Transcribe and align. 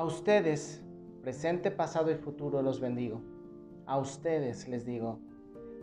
A 0.00 0.04
ustedes, 0.04 0.82
presente, 1.20 1.70
pasado 1.70 2.10
y 2.10 2.14
futuro, 2.14 2.62
los 2.62 2.80
bendigo. 2.80 3.20
A 3.84 3.98
ustedes 3.98 4.66
les 4.66 4.86
digo, 4.86 5.18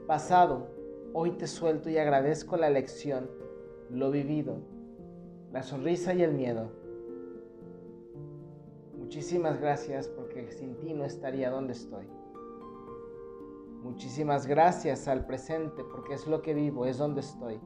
pasado, 0.08 0.70
hoy 1.14 1.34
te 1.34 1.46
suelto 1.46 1.92
y 1.92 2.00
agradezco 2.00 2.58
la 2.58 2.72
lección, 2.72 3.30
lo 3.92 4.10
vivido, 4.10 4.58
la 5.52 5.62
sonrisa 5.62 6.16
y 6.16 6.24
el 6.24 6.34
miedo. 6.34 6.72
Muchísimas 8.98 9.62
gracias 9.62 10.08
porque 10.08 10.52
sin 10.52 10.80
ti 10.80 10.96
no 10.96 11.06
estaría 11.06 11.52
donde 11.52 11.74
estoy. 11.74 12.08
Muchísimas 13.84 14.48
gracias 14.48 15.08
al 15.08 15.28
presente 15.28 15.84
porque 15.84 16.16
es 16.16 16.26
lo 16.26 16.42
que 16.42 16.56
vivo, 16.56 16.88
es 16.88 16.98
donde 16.98 17.22
estoy. 17.22 17.60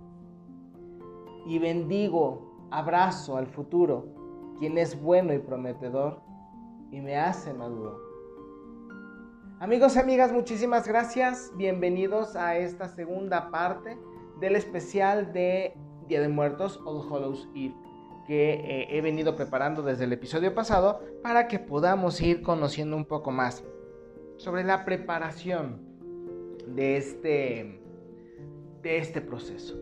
Y 1.45 1.59
bendigo, 1.59 2.67
abrazo 2.71 3.37
al 3.37 3.47
futuro, 3.47 4.03
quien 4.59 4.77
es 4.77 5.01
bueno 5.01 5.33
y 5.33 5.39
prometedor 5.39 6.29
y 6.91 7.01
me 7.01 7.17
hace 7.17 7.53
maduro. 7.53 7.99
Amigos 9.59 9.95
y 9.95 9.99
amigas, 9.99 10.31
muchísimas 10.31 10.87
gracias. 10.87 11.51
Bienvenidos 11.55 12.35
a 12.35 12.57
esta 12.57 12.89
segunda 12.89 13.49
parte 13.49 13.97
del 14.39 14.55
especial 14.55 15.31
de 15.33 15.73
Día 16.07 16.19
de 16.19 16.27
Muertos, 16.27 16.81
All 16.85 17.07
Hallows 17.09 17.47
Eve, 17.55 17.75
que 18.27 18.53
eh, 18.53 18.87
he 18.89 19.01
venido 19.01 19.35
preparando 19.35 19.83
desde 19.83 20.03
el 20.03 20.13
episodio 20.13 20.53
pasado 20.53 21.01
para 21.23 21.47
que 21.47 21.59
podamos 21.59 22.19
ir 22.21 22.41
conociendo 22.41 22.97
un 22.97 23.05
poco 23.05 23.31
más 23.31 23.63
sobre 24.37 24.63
la 24.63 24.83
preparación 24.83 25.79
de 26.67 26.97
este, 26.97 27.81
de 28.81 28.97
este 28.97 29.21
proceso. 29.21 29.75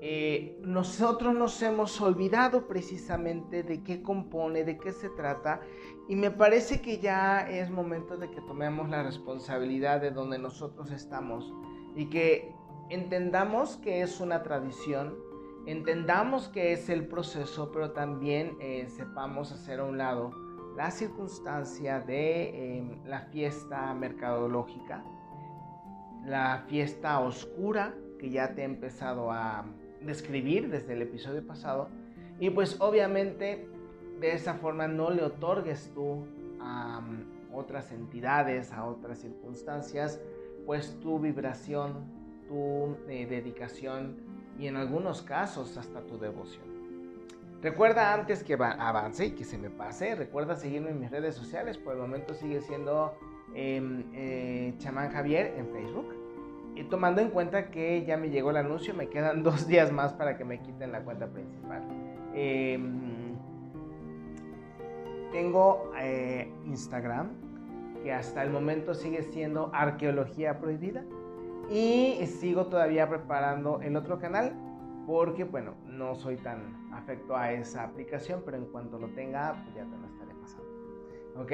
Eh, 0.00 0.58
nosotros 0.62 1.34
nos 1.34 1.60
hemos 1.62 2.00
olvidado 2.00 2.68
precisamente 2.68 3.62
de 3.62 3.82
qué 3.82 4.02
compone, 4.02 4.62
de 4.62 4.78
qué 4.78 4.92
se 4.92 5.08
trata, 5.08 5.60
y 6.08 6.16
me 6.16 6.30
parece 6.30 6.80
que 6.80 6.98
ya 6.98 7.40
es 7.40 7.70
momento 7.70 8.16
de 8.16 8.30
que 8.30 8.40
tomemos 8.40 8.88
la 8.88 9.02
responsabilidad 9.02 10.00
de 10.00 10.12
donde 10.12 10.38
nosotros 10.38 10.90
estamos 10.92 11.52
y 11.96 12.06
que 12.06 12.54
entendamos 12.90 13.76
que 13.78 14.02
es 14.02 14.20
una 14.20 14.42
tradición, 14.42 15.16
entendamos 15.66 16.48
que 16.48 16.72
es 16.72 16.88
el 16.88 17.08
proceso, 17.08 17.72
pero 17.72 17.90
también 17.90 18.56
eh, 18.60 18.86
sepamos 18.88 19.50
hacer 19.50 19.80
a 19.80 19.84
un 19.84 19.98
lado 19.98 20.30
la 20.76 20.90
circunstancia 20.90 22.00
de 22.00 22.78
em, 22.78 23.04
la 23.06 23.22
fiesta 23.22 23.92
mercadológica, 23.94 25.02
la 26.24 26.64
fiesta 26.68 27.18
oscura 27.20 27.94
que 28.20 28.30
ya 28.30 28.54
te 28.54 28.62
he 28.62 28.64
empezado 28.64 29.32
a 29.32 29.64
describir 30.02 30.70
desde 30.70 30.92
el 30.92 31.02
episodio 31.02 31.44
pasado. 31.46 31.88
Y 32.38 32.50
pues 32.50 32.80
obviamente 32.80 33.68
de 34.20 34.32
esa 34.32 34.54
forma 34.54 34.88
no 34.88 35.10
le 35.10 35.22
otorgues 35.22 35.90
tú 35.94 36.24
a 36.60 37.00
mm, 37.00 37.54
otras 37.54 37.92
entidades, 37.92 38.72
a 38.72 38.84
otras 38.84 39.18
circunstancias, 39.18 40.20
pues 40.64 40.98
tu 41.00 41.18
vibración, 41.18 41.94
tu 42.48 42.96
eh, 43.08 43.26
dedicación 43.26 44.16
y 44.58 44.66
en 44.66 44.76
algunos 44.76 45.22
casos 45.22 45.76
hasta 45.76 46.00
tu 46.02 46.18
devoción. 46.18 46.64
Recuerda 47.62 48.12
antes 48.12 48.44
que 48.44 48.54
avance 48.54 49.26
y 49.26 49.30
que 49.32 49.44
se 49.44 49.58
me 49.58 49.70
pase, 49.70 50.14
recuerda 50.14 50.56
seguirme 50.56 50.90
en 50.90 51.00
mis 51.00 51.10
redes 51.10 51.34
sociales, 51.34 51.78
por 51.78 51.94
el 51.94 52.00
momento 52.00 52.34
sigue 52.34 52.60
siendo 52.60 53.14
Em, 53.54 54.04
eh, 54.12 54.74
Chamán 54.78 55.10
Javier 55.10 55.54
en 55.56 55.68
Facebook. 55.68 56.14
Y 56.74 56.84
tomando 56.84 57.22
en 57.22 57.30
cuenta 57.30 57.70
que 57.70 58.04
ya 58.04 58.18
me 58.18 58.28
llegó 58.28 58.50
el 58.50 58.58
anuncio, 58.58 58.92
me 58.92 59.08
quedan 59.08 59.42
dos 59.42 59.66
días 59.66 59.92
más 59.92 60.12
para 60.12 60.36
que 60.36 60.44
me 60.44 60.60
quiten 60.60 60.92
la 60.92 61.00
cuenta 61.00 61.26
principal. 61.26 61.82
Em, 62.34 63.15
tengo 65.32 65.92
eh, 65.98 66.52
Instagram, 66.64 67.30
que 68.02 68.12
hasta 68.12 68.42
el 68.42 68.50
momento 68.50 68.94
sigue 68.94 69.22
siendo 69.22 69.70
Arqueología 69.72 70.58
Prohibida. 70.58 71.04
Y 71.70 72.24
sigo 72.26 72.66
todavía 72.66 73.08
preparando 73.08 73.80
el 73.82 73.96
otro 73.96 74.18
canal, 74.18 74.52
porque 75.06 75.44
bueno, 75.44 75.74
no 75.86 76.14
soy 76.14 76.36
tan 76.36 76.90
afecto 76.92 77.36
a 77.36 77.52
esa 77.52 77.82
aplicación, 77.82 78.42
pero 78.44 78.56
en 78.56 78.66
cuanto 78.66 78.98
lo 78.98 79.08
tenga, 79.08 79.60
pues 79.64 79.74
ya 79.74 79.84
te 79.84 79.98
lo 79.98 80.06
estaré 80.06 80.34
pasando. 80.40 80.68
¿Ok? 81.40 81.52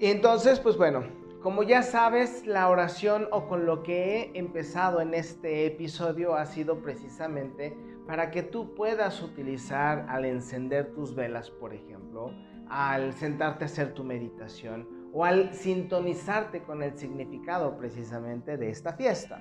Entonces, 0.00 0.58
pues 0.58 0.76
bueno, 0.76 1.04
como 1.44 1.62
ya 1.62 1.82
sabes, 1.82 2.46
la 2.46 2.68
oración 2.70 3.28
o 3.30 3.46
con 3.46 3.66
lo 3.66 3.82
que 3.82 4.32
he 4.32 4.38
empezado 4.38 5.00
en 5.00 5.14
este 5.14 5.66
episodio 5.66 6.34
ha 6.34 6.46
sido 6.46 6.78
precisamente 6.78 7.76
para 8.06 8.30
que 8.30 8.42
tú 8.42 8.74
puedas 8.74 9.22
utilizar 9.22 10.06
al 10.08 10.24
encender 10.24 10.94
tus 10.94 11.14
velas, 11.14 11.50
por 11.50 11.74
ejemplo, 11.74 12.32
al 12.74 13.12
sentarte 13.12 13.62
a 13.62 13.66
hacer 13.66 13.94
tu 13.94 14.02
meditación 14.02 14.88
o 15.12 15.24
al 15.24 15.54
sintonizarte 15.54 16.64
con 16.64 16.82
el 16.82 16.98
significado 16.98 17.76
precisamente 17.76 18.56
de 18.56 18.70
esta 18.70 18.94
fiesta. 18.94 19.40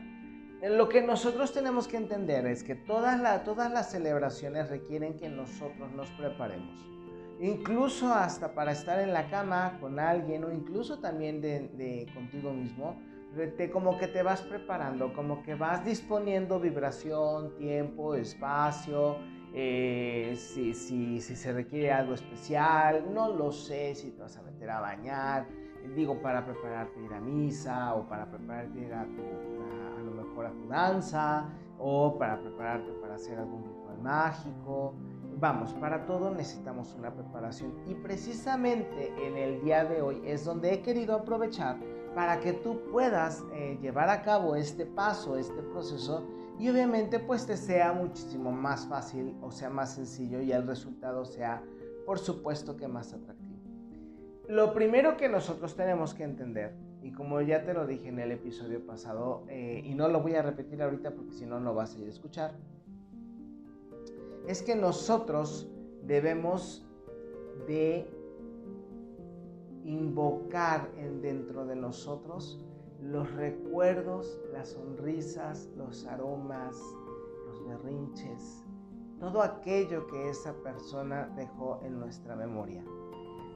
Lo 0.62 0.88
que 0.88 1.02
nosotros 1.02 1.52
tenemos 1.52 1.88
que 1.88 1.98
entender 1.98 2.46
es 2.46 2.64
que 2.64 2.76
todas, 2.76 3.20
las 3.20 3.90
celebraciones 3.90 4.70
requieren 4.70 5.18
que 5.18 5.30
nosotros 5.30 5.92
nos 5.94 6.10
preparemos 6.12 6.86
incluso 7.40 8.14
hasta 8.14 8.54
para 8.54 8.72
estar 8.72 9.00
en 9.00 9.12
la 9.12 9.28
cama 9.30 9.78
con 9.82 10.00
alguien 10.00 10.44
o 10.44 10.52
incluso 10.52 11.00
también 11.00 11.42
de, 11.42 12.08
contigo 12.14 12.54
mismo, 12.54 13.02
te, 13.58 13.72
como 13.72 13.98
que 13.98 14.08
te 14.08 14.22
vas 14.22 14.44
preparando, 14.44 15.12
como 15.14 15.42
que 15.42 15.56
vas 15.56 15.84
disponiendo 15.84 16.60
vibración, 16.60 17.58
tiempo, 17.58 18.14
espacio, 18.16 19.18
eh, 19.54 20.34
si, 20.36 20.74
si, 20.74 21.22
si, 21.22 21.36
se 21.36 21.54
requiere 21.54 21.92
algo 21.92 22.14
especial, 22.14 23.06
no 23.14 23.32
lo 23.32 23.52
sé, 23.52 23.94
si 23.96 24.12
te 24.12 24.22
vas 24.22 24.36
a 24.38 24.42
meter 24.42 24.70
a 24.70 24.80
bañar, 24.80 25.48
digo, 25.96 26.22
para 26.22 26.46
prepararte 26.46 27.00
ir 27.00 27.14
a 27.14 27.20
misa 27.20 27.94
o 27.94 28.08
para 28.08 28.26
prepararte 28.30 28.80
ir 28.80 28.94
a, 28.94 29.02
a, 29.02 29.04
a 29.04 30.02
lo 30.04 30.12
mejor 30.12 30.48
a 30.48 30.52
tu 30.52 30.68
danza 30.68 31.50
o 31.78 32.18
para 32.18 32.40
prepararte 32.40 32.92
para 32.94 33.16
hacer 33.16 33.38
algún 33.38 33.64
ritual 33.64 33.98
mágico. 34.02 34.96
Vamos, 35.40 35.74
para 35.74 36.06
todo 36.06 36.32
necesitamos 36.32 36.96
una 36.98 37.14
preparación 37.14 37.74
y 37.86 37.96
precisamente 37.96 39.14
en 39.26 39.36
el 39.36 39.62
día 39.62 39.84
de 39.84 40.02
hoy 40.02 40.22
es 40.26 40.46
donde 40.46 40.74
he 40.74 40.82
querido 40.82 41.16
aprovechar 41.16 41.78
para 42.16 42.40
que 42.40 42.54
tú 42.54 42.80
puedas 42.92 43.44
eh, 43.54 43.78
llevar 43.82 44.10
a 44.10 44.22
cabo 44.22 44.56
este 44.56 44.86
paso, 44.86 45.36
este 45.36 45.62
proceso 45.64 46.24
y 46.60 46.70
obviamente 46.70 47.20
pues 47.20 47.46
te 47.46 47.58
sea 47.58 47.94
muchísimo 47.94 48.52
más 48.52 48.88
fácil 48.88 49.36
o 49.42 49.52
sea 49.52 49.70
más 49.70 49.94
sencillo 49.94 50.42
y 50.42 50.52
el 50.52 50.68
resultado 50.68 51.26
sea 51.26 51.64
por 52.06 52.20
supuesto 52.20 52.76
que 52.78 52.88
más 52.88 53.14
atractivo. 53.14 53.54
Lo 54.48 54.74
primero 54.74 55.16
que 55.16 55.30
nosotros 55.30 55.76
tenemos 55.76 56.14
que 56.14 56.24
entender 56.24 56.74
y 57.02 57.12
como 57.12 57.42
ya 57.42 57.64
te 57.64 57.74
lo 57.74 57.88
dije 57.88 58.10
en 58.10 58.20
el 58.20 58.32
episodio 58.32 58.86
pasado 58.86 59.44
eh, 59.50 59.82
y 59.84 59.94
no 59.94 60.08
lo 60.08 60.22
voy 60.22 60.36
a 60.36 60.42
repetir 60.42 60.82
ahorita 60.82 61.12
porque 61.12 61.34
si 61.34 61.46
no 61.46 61.60
no 61.60 61.74
vas 61.74 61.96
a 61.96 62.00
ir 62.00 62.08
a 62.08 62.10
escuchar, 62.10 62.54
es 64.48 64.62
que 64.62 64.76
nosotros 64.76 65.70
debemos 66.06 66.86
de 67.68 68.08
invocar 69.86 70.90
en 70.98 71.22
dentro 71.22 71.66
de 71.66 71.76
nosotros 71.76 72.64
los 73.04 73.32
recuerdos, 73.34 74.40
las 74.52 74.70
sonrisas, 74.70 75.70
los 75.76 76.06
aromas, 76.06 76.78
los 77.48 77.68
berrinches, 77.68 78.64
todo 79.20 79.42
aquello 79.42 80.08
que 80.08 80.30
esa 80.30 80.54
persona 80.64 81.28
dejó 81.36 81.82
en 81.84 82.00
nuestra 82.00 82.36
memoria. 82.36 82.84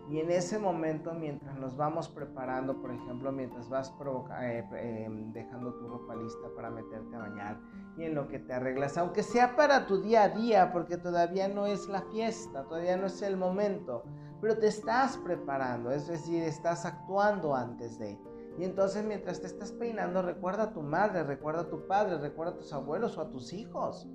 Y 0.09 0.19
en 0.19 0.31
ese 0.31 0.57
momento, 0.57 1.13
mientras 1.13 1.57
nos 1.59 1.75
vamos 1.75 2.07
preparando, 2.07 2.81
por 2.81 2.91
ejemplo, 2.91 3.31
mientras 3.33 3.67
vas 3.67 3.93
eh, 4.41 4.63
em, 5.05 5.33
dejando 5.33 5.73
tu 5.73 5.87
ropa 5.87 6.15
lista 6.15 6.47
para 6.55 6.69
meterte 6.69 7.13
a 7.13 7.19
bañar 7.19 7.59
y 7.97 8.03
en 8.03 8.15
lo 8.15 8.29
que 8.29 8.39
te 8.39 8.53
arreglas, 8.53 8.97
aunque 8.97 9.21
sea 9.21 9.57
para 9.57 9.85
tu 9.85 10.01
día 10.01 10.23
a 10.23 10.29
día, 10.29 10.71
porque 10.71 10.97
todavía 10.97 11.49
no 11.49 11.65
es 11.65 11.89
la 11.89 12.03
fiesta, 12.03 12.63
todavía 12.63 12.95
no 12.95 13.07
es 13.07 13.21
el 13.21 13.35
momento, 13.35 14.03
pero 14.39 14.57
te 14.57 14.67
estás 14.67 15.17
preparando, 15.17 15.91
es 15.91 16.07
decir, 16.07 16.43
estás 16.43 16.85
actuando 16.85 17.53
antes 17.53 17.99
de. 17.99 18.17
Y 18.57 18.63
entonces 18.63 19.05
mientras 19.05 19.41
te 19.41 19.47
estás 19.47 19.71
peinando, 19.71 20.21
recuerda 20.21 20.63
a 20.63 20.73
tu 20.73 20.81
madre, 20.81 21.23
recuerda 21.23 21.61
a 21.61 21.69
tu 21.69 21.85
padre, 21.87 22.17
recuerda 22.17 22.53
a 22.53 22.57
tus 22.57 22.73
abuelos 22.73 23.17
o 23.17 23.21
a 23.21 23.29
tus 23.29 23.53
hijos. 23.53 24.07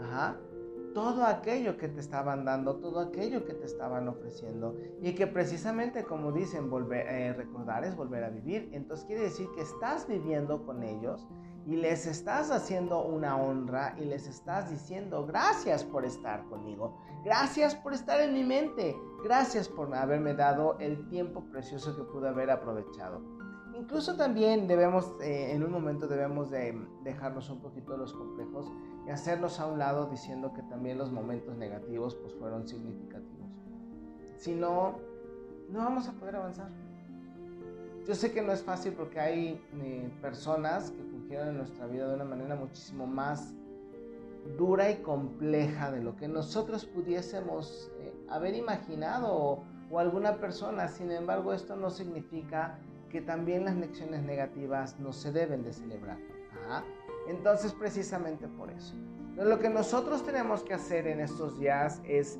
Ajá 0.00 0.36
todo 0.92 1.24
aquello 1.24 1.76
que 1.76 1.88
te 1.88 2.00
estaban 2.00 2.44
dando, 2.44 2.76
todo 2.76 3.00
aquello 3.00 3.44
que 3.44 3.54
te 3.54 3.66
estaban 3.66 4.08
ofreciendo. 4.08 4.76
Y 5.00 5.14
que 5.14 5.26
precisamente 5.26 6.04
como 6.04 6.32
dicen, 6.32 6.70
volver, 6.70 7.06
eh, 7.08 7.32
recordar 7.32 7.84
es 7.84 7.96
volver 7.96 8.24
a 8.24 8.30
vivir. 8.30 8.70
Entonces 8.72 9.06
quiere 9.06 9.22
decir 9.22 9.48
que 9.54 9.62
estás 9.62 10.06
viviendo 10.06 10.64
con 10.64 10.82
ellos 10.82 11.26
y 11.66 11.76
les 11.76 12.06
estás 12.06 12.50
haciendo 12.50 13.04
una 13.04 13.36
honra 13.36 13.94
y 13.96 14.04
les 14.04 14.26
estás 14.26 14.70
diciendo 14.70 15.24
gracias 15.26 15.84
por 15.84 16.04
estar 16.04 16.44
conmigo, 16.46 16.98
gracias 17.24 17.76
por 17.76 17.94
estar 17.94 18.20
en 18.20 18.34
mi 18.34 18.42
mente, 18.42 18.96
gracias 19.22 19.68
por 19.68 19.94
haberme 19.94 20.34
dado 20.34 20.76
el 20.80 21.08
tiempo 21.08 21.44
precioso 21.52 21.96
que 21.96 22.02
pude 22.02 22.28
haber 22.28 22.50
aprovechado. 22.50 23.41
Incluso 23.82 24.14
también 24.14 24.68
debemos, 24.68 25.12
eh, 25.20 25.50
en 25.50 25.64
un 25.64 25.72
momento 25.72 26.06
debemos 26.06 26.52
de 26.52 26.80
dejarnos 27.02 27.50
un 27.50 27.58
poquito 27.58 27.96
los 27.96 28.12
complejos 28.12 28.70
y 29.08 29.10
hacerlos 29.10 29.58
a 29.58 29.66
un 29.66 29.80
lado 29.80 30.06
diciendo 30.06 30.52
que 30.52 30.62
también 30.62 30.98
los 30.98 31.10
momentos 31.10 31.56
negativos 31.56 32.14
pues 32.14 32.32
fueron 32.34 32.68
significativos. 32.68 33.50
Si 34.36 34.54
no, 34.54 35.00
no 35.68 35.80
vamos 35.80 36.06
a 36.06 36.12
poder 36.12 36.36
avanzar. 36.36 36.70
Yo 38.06 38.14
sé 38.14 38.30
que 38.30 38.40
no 38.40 38.52
es 38.52 38.62
fácil 38.62 38.92
porque 38.92 39.18
hay 39.18 39.60
eh, 39.82 40.08
personas 40.22 40.92
que 40.92 41.02
fungieron 41.02 41.48
en 41.48 41.58
nuestra 41.58 41.88
vida 41.88 42.06
de 42.06 42.14
una 42.14 42.24
manera 42.24 42.54
muchísimo 42.54 43.08
más 43.08 43.52
dura 44.56 44.92
y 44.92 45.02
compleja 45.02 45.90
de 45.90 46.04
lo 46.04 46.14
que 46.14 46.28
nosotros 46.28 46.84
pudiésemos 46.84 47.90
eh, 47.98 48.14
haber 48.28 48.54
imaginado 48.54 49.64
o, 49.90 49.98
alguna 49.98 50.36
persona. 50.36 50.86
Sin 50.86 51.10
embargo, 51.10 51.52
esto 51.52 51.74
no 51.74 51.90
significa 51.90 52.78
que 53.12 53.20
también 53.20 53.66
las 53.66 53.76
lecciones 53.76 54.22
negativas 54.22 54.98
no 54.98 55.12
se 55.12 55.30
deben 55.30 55.62
de 55.62 55.74
celebrar. 55.74 56.16
Entonces, 57.28 57.72
precisamente 57.74 58.48
por 58.48 58.70
eso. 58.70 58.94
Lo 59.36 59.58
que 59.58 59.68
nosotros 59.68 60.24
tenemos 60.24 60.62
que 60.62 60.72
hacer 60.74 61.06
en 61.06 61.20
estos 61.20 61.58
días 61.60 62.00
es 62.04 62.38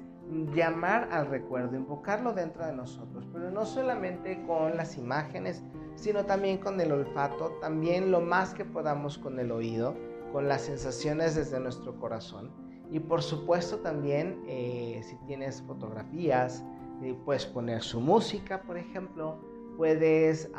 llamar 0.55 1.09
al 1.13 1.27
recuerdo, 1.27 1.77
invocarlo 1.77 2.33
dentro 2.33 2.65
de 2.65 2.73
nosotros, 2.73 3.27
pero 3.33 3.51
no 3.51 3.67
solamente 3.67 4.43
con 4.47 4.77
las 4.77 4.97
imágenes, 4.97 5.63
sino 5.95 6.25
también 6.25 6.57
con 6.59 6.81
el 6.81 6.91
olfato, 6.91 7.51
también 7.61 8.11
lo 8.11 8.21
más 8.21 8.55
que 8.55 8.65
podamos 8.65 9.19
con 9.19 9.39
el 9.39 9.53
oído, 9.53 9.95
con 10.33 10.49
las 10.49 10.63
sensaciones 10.63 11.35
desde 11.35 11.61
nuestro 11.61 11.99
corazón. 11.99 12.51
Y 12.91 13.01
por 13.01 13.23
supuesto 13.23 13.79
también 13.79 14.43
eh, 14.47 15.01
si 15.03 15.17
tienes 15.27 15.63
fotografías, 15.63 16.65
eh, 17.03 17.15
puedes 17.25 17.45
poner 17.45 17.83
su 17.83 18.01
música, 18.01 18.63
por 18.63 18.79
ejemplo, 18.79 19.52
puedes 19.77 20.51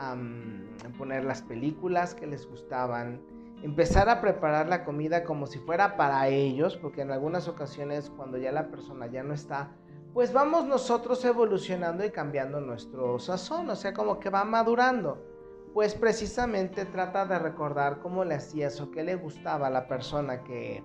poner 0.97 1.23
las 1.23 1.41
películas 1.41 2.13
que 2.13 2.27
les 2.27 2.47
gustaban, 2.47 3.21
empezar 3.63 4.09
a 4.09 4.21
preparar 4.21 4.67
la 4.67 4.83
comida 4.83 5.23
como 5.23 5.47
si 5.47 5.59
fuera 5.59 5.95
para 5.95 6.27
ellos, 6.27 6.77
porque 6.77 7.01
en 7.01 7.11
algunas 7.11 7.47
ocasiones 7.47 8.11
cuando 8.15 8.37
ya 8.37 8.51
la 8.51 8.67
persona 8.67 9.07
ya 9.07 9.23
no 9.23 9.33
está, 9.33 9.71
pues 10.13 10.31
vamos 10.31 10.65
nosotros 10.65 11.23
evolucionando 11.25 12.05
y 12.05 12.11
cambiando 12.11 12.61
nuestro 12.61 13.17
sazón, 13.19 13.69
o 13.69 13.75
sea, 13.75 13.93
como 13.93 14.19
que 14.19 14.29
va 14.29 14.43
madurando. 14.43 15.25
Pues 15.73 15.95
precisamente 15.95 16.85
trata 16.85 17.25
de 17.25 17.39
recordar 17.39 17.99
cómo 17.99 18.23
le 18.23 18.35
hacías 18.35 18.79
o 18.79 18.91
qué 18.91 19.03
le 19.03 19.15
gustaba 19.15 19.67
a 19.67 19.71
la 19.71 19.87
persona 19.87 20.43
que, 20.43 20.83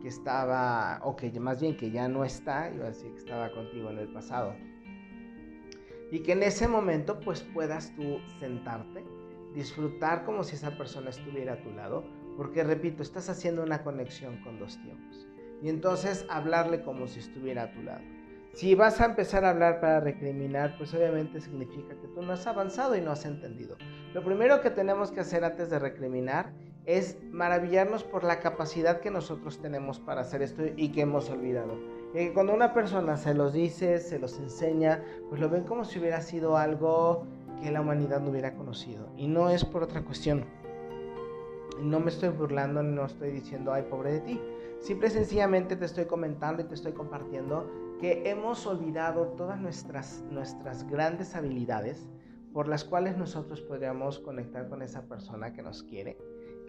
que 0.00 0.06
estaba, 0.06 1.00
o 1.02 1.16
que 1.16 1.32
más 1.40 1.60
bien 1.60 1.76
que 1.76 1.90
ya 1.90 2.06
no 2.06 2.24
está, 2.24 2.70
iba 2.70 2.84
a 2.84 2.88
decir 2.88 3.10
que 3.12 3.18
estaba 3.18 3.50
contigo 3.50 3.90
en 3.90 3.98
el 3.98 4.12
pasado. 4.12 4.54
Y 6.10 6.20
que 6.20 6.32
en 6.32 6.42
ese 6.42 6.68
momento 6.68 7.20
pues 7.20 7.42
puedas 7.42 7.94
tú 7.96 8.18
sentarte, 8.40 9.04
disfrutar 9.54 10.24
como 10.24 10.42
si 10.44 10.56
esa 10.56 10.76
persona 10.76 11.10
estuviera 11.10 11.54
a 11.54 11.62
tu 11.62 11.70
lado, 11.72 12.04
porque 12.36 12.64
repito, 12.64 13.02
estás 13.02 13.28
haciendo 13.28 13.62
una 13.62 13.82
conexión 13.82 14.40
con 14.42 14.58
dos 14.58 14.80
tiempos. 14.82 15.26
Y 15.62 15.68
entonces 15.68 16.24
hablarle 16.30 16.82
como 16.82 17.06
si 17.08 17.18
estuviera 17.18 17.64
a 17.64 17.72
tu 17.72 17.82
lado. 17.82 18.02
Si 18.52 18.74
vas 18.74 19.00
a 19.00 19.04
empezar 19.04 19.44
a 19.44 19.50
hablar 19.50 19.80
para 19.80 20.00
recriminar, 20.00 20.76
pues 20.78 20.92
obviamente 20.94 21.40
significa 21.40 21.94
que 22.00 22.08
tú 22.08 22.22
no 22.22 22.32
has 22.32 22.46
avanzado 22.46 22.96
y 22.96 23.00
no 23.00 23.12
has 23.12 23.24
entendido. 23.24 23.76
Lo 24.14 24.24
primero 24.24 24.60
que 24.60 24.70
tenemos 24.70 25.12
que 25.12 25.20
hacer 25.20 25.44
antes 25.44 25.70
de 25.70 25.78
recriminar 25.78 26.52
es 26.86 27.18
maravillarnos 27.30 28.02
por 28.02 28.24
la 28.24 28.40
capacidad 28.40 29.00
que 29.00 29.10
nosotros 29.10 29.60
tenemos 29.60 30.00
para 30.00 30.22
hacer 30.22 30.42
esto 30.42 30.62
y 30.76 30.90
que 30.90 31.02
hemos 31.02 31.28
olvidado. 31.30 31.78
Y 32.14 32.28
cuando 32.30 32.54
una 32.54 32.72
persona 32.72 33.16
se 33.16 33.34
los 33.34 33.52
dice, 33.52 33.98
se 33.98 34.18
los 34.18 34.38
enseña, 34.38 35.04
pues 35.28 35.40
lo 35.40 35.48
ven 35.48 35.64
como 35.64 35.84
si 35.84 35.98
hubiera 35.98 36.20
sido 36.20 36.56
algo 36.56 37.26
que 37.62 37.70
la 37.70 37.80
humanidad 37.80 38.20
no 38.20 38.30
hubiera 38.30 38.54
conocido. 38.54 39.08
Y 39.16 39.26
no 39.26 39.50
es 39.50 39.64
por 39.64 39.82
otra 39.82 40.02
cuestión 40.02 40.44
no 41.82 42.00
me 42.00 42.10
estoy 42.10 42.30
burlando, 42.30 42.82
no 42.82 43.06
estoy 43.06 43.30
diciendo, 43.30 43.72
ay, 43.72 43.84
pobre 43.84 44.12
de 44.12 44.20
ti. 44.20 44.40
Simple 44.80 45.08
y 45.08 45.10
sencillamente 45.10 45.76
te 45.76 45.84
estoy 45.84 46.06
comentando 46.06 46.62
y 46.62 46.66
te 46.66 46.74
estoy 46.74 46.92
compartiendo 46.92 47.70
que 48.00 48.30
hemos 48.30 48.66
olvidado 48.66 49.28
todas 49.36 49.60
nuestras, 49.60 50.22
nuestras 50.30 50.88
grandes 50.88 51.34
habilidades 51.34 52.08
por 52.52 52.68
las 52.68 52.84
cuales 52.84 53.16
nosotros 53.16 53.60
podríamos 53.60 54.20
conectar 54.20 54.68
con 54.68 54.82
esa 54.82 55.02
persona 55.02 55.52
que 55.52 55.62
nos 55.62 55.82
quiere, 55.82 56.16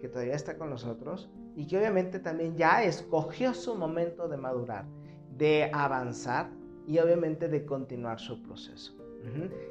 que 0.00 0.08
todavía 0.08 0.34
está 0.34 0.58
con 0.58 0.70
nosotros 0.70 1.30
y 1.54 1.66
que 1.66 1.78
obviamente 1.78 2.18
también 2.18 2.56
ya 2.56 2.82
escogió 2.82 3.54
su 3.54 3.76
momento 3.76 4.28
de 4.28 4.36
madurar, 4.36 4.86
de 5.40 5.70
avanzar 5.72 6.50
y 6.86 6.98
obviamente 6.98 7.48
de 7.48 7.64
continuar 7.64 8.20
su 8.20 8.40
proceso. 8.42 8.94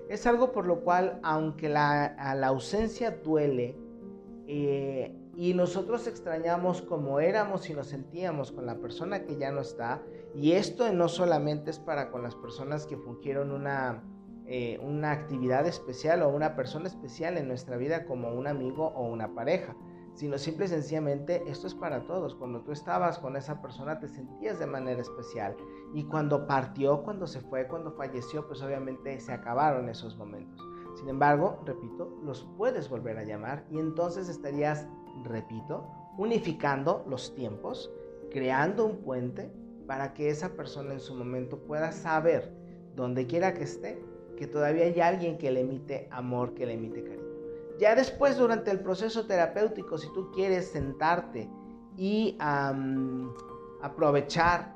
Es 0.10 0.28
algo 0.28 0.52
por 0.52 0.66
lo 0.68 0.82
cual, 0.82 1.20
aunque 1.24 1.70
la, 1.70 2.16
la 2.36 2.48
ausencia 2.48 3.12
duele, 3.12 3.76
eh, 4.48 5.16
y 5.36 5.54
nosotros 5.54 6.08
extrañamos 6.08 6.82
como 6.82 7.20
éramos 7.20 7.70
y 7.70 7.74
nos 7.74 7.88
sentíamos 7.88 8.52
con 8.52 8.66
la 8.66 8.76
persona 8.76 9.24
que 9.24 9.38
ya 9.38 9.52
no 9.52 9.62
está. 9.62 10.02
Y 10.36 10.52
esto 10.54 10.92
no 10.92 11.08
solamente 11.08 11.72
es 11.72 11.80
para 11.80 12.12
con 12.12 12.24
las 12.24 12.36
personas 12.36 12.86
que 12.86 12.98
fungieron 12.98 13.52
una, 13.52 14.04
eh, 14.48 14.80
una 14.82 15.12
actividad 15.12 15.66
especial 15.68 16.24
o 16.24 16.30
una 16.30 16.56
persona 16.56 16.88
especial 16.88 17.38
en 17.38 17.48
nuestra 17.48 17.78
vida 17.78 18.06
como 18.06 18.34
un 18.34 18.48
amigo 18.48 18.88
o 18.96 19.08
una 19.08 19.34
pareja, 19.34 19.76
sino 20.20 20.38
simple 20.38 20.66
y 20.66 20.68
sencillamente 20.68 21.44
esto 21.48 21.66
es 21.66 21.74
para 21.74 22.06
todos. 22.06 22.36
Cuando 22.36 22.60
tú 22.60 22.74
estabas 22.74 23.18
con 23.18 23.38
esa 23.38 23.62
persona 23.62 24.02
te 24.02 24.10
sentías 24.10 24.60
de 24.60 24.68
manera 24.68 25.00
especial 25.00 25.56
y 25.94 26.04
cuando 26.04 26.46
partió, 26.46 27.04
cuando 27.04 27.26
se 27.26 27.40
fue, 27.40 27.70
cuando 27.70 27.94
falleció, 27.94 28.46
pues 28.46 28.62
obviamente 28.62 29.18
se 29.22 29.32
acabaron 29.32 29.88
esos 29.88 30.18
momentos. 30.18 30.62
Sin 30.96 31.08
embargo, 31.08 31.62
repito, 31.66 32.20
los 32.22 32.46
puedes 32.58 32.90
volver 32.90 33.18
a 33.18 33.24
llamar 33.24 33.66
y 33.72 33.80
entonces 33.80 34.28
estarías 34.28 34.90
repito, 35.24 35.88
unificando 36.18 37.06
los 37.08 37.34
tiempos, 37.34 37.90
creando 38.30 38.88
un 38.88 38.98
puente 38.98 39.50
para 39.88 40.14
que 40.14 40.30
esa 40.30 40.50
persona 40.50 40.92
en 40.92 41.00
su 41.00 41.16
momento 41.16 41.60
pueda 41.60 41.94
saber, 41.94 42.54
donde 42.94 43.26
quiera 43.26 43.54
que 43.54 43.64
esté, 43.64 44.04
que 44.36 44.48
todavía 44.48 44.84
hay 44.84 45.00
alguien 45.00 45.38
que 45.38 45.50
le 45.50 45.62
emite 45.62 46.10
amor, 46.12 46.56
que 46.56 46.66
le 46.66 46.74
emite 46.74 47.06
cariño. 47.06 47.19
Ya 47.80 47.96
después, 47.96 48.38
durante 48.38 48.72
el 48.72 48.82
proceso 48.82 49.26
terapéutico, 49.26 49.98
si 49.98 50.12
tú 50.12 50.32
quieres 50.32 50.70
sentarte 50.70 51.50
y 51.96 52.38
aprovechar, 53.82 54.76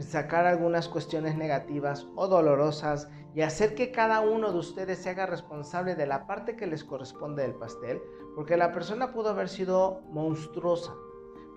sacar 0.00 0.46
algunas 0.46 0.88
cuestiones 0.88 1.36
negativas 1.36 2.08
o 2.16 2.26
dolorosas 2.26 3.08
y 3.36 3.42
hacer 3.42 3.76
que 3.76 3.92
cada 3.92 4.20
uno 4.20 4.50
de 4.52 4.58
ustedes 4.58 4.98
se 4.98 5.10
haga 5.10 5.26
responsable 5.26 5.94
de 5.94 6.06
la 6.06 6.26
parte 6.26 6.56
que 6.56 6.66
les 6.66 6.82
corresponde 6.82 7.42
del 7.42 7.54
pastel, 7.54 8.02
porque 8.34 8.56
la 8.56 8.72
persona 8.72 9.12
pudo 9.12 9.30
haber 9.30 9.48
sido 9.48 10.00
monstruosa, 10.10 10.92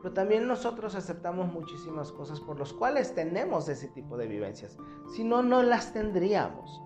pero 0.04 0.14
también 0.14 0.48
nosotros 0.48 0.94
aceptamos 0.94 1.52
muchísimas 1.52 2.12
cosas 2.12 2.40
por 2.40 2.60
las 2.60 2.72
cuales 2.72 3.16
tenemos 3.16 3.68
ese 3.68 3.88
tipo 3.88 4.16
de 4.16 4.28
vivencias, 4.28 4.78
si 5.16 5.24
no, 5.24 5.42
no 5.42 5.64
las 5.64 5.92
tendríamos. 5.92 6.84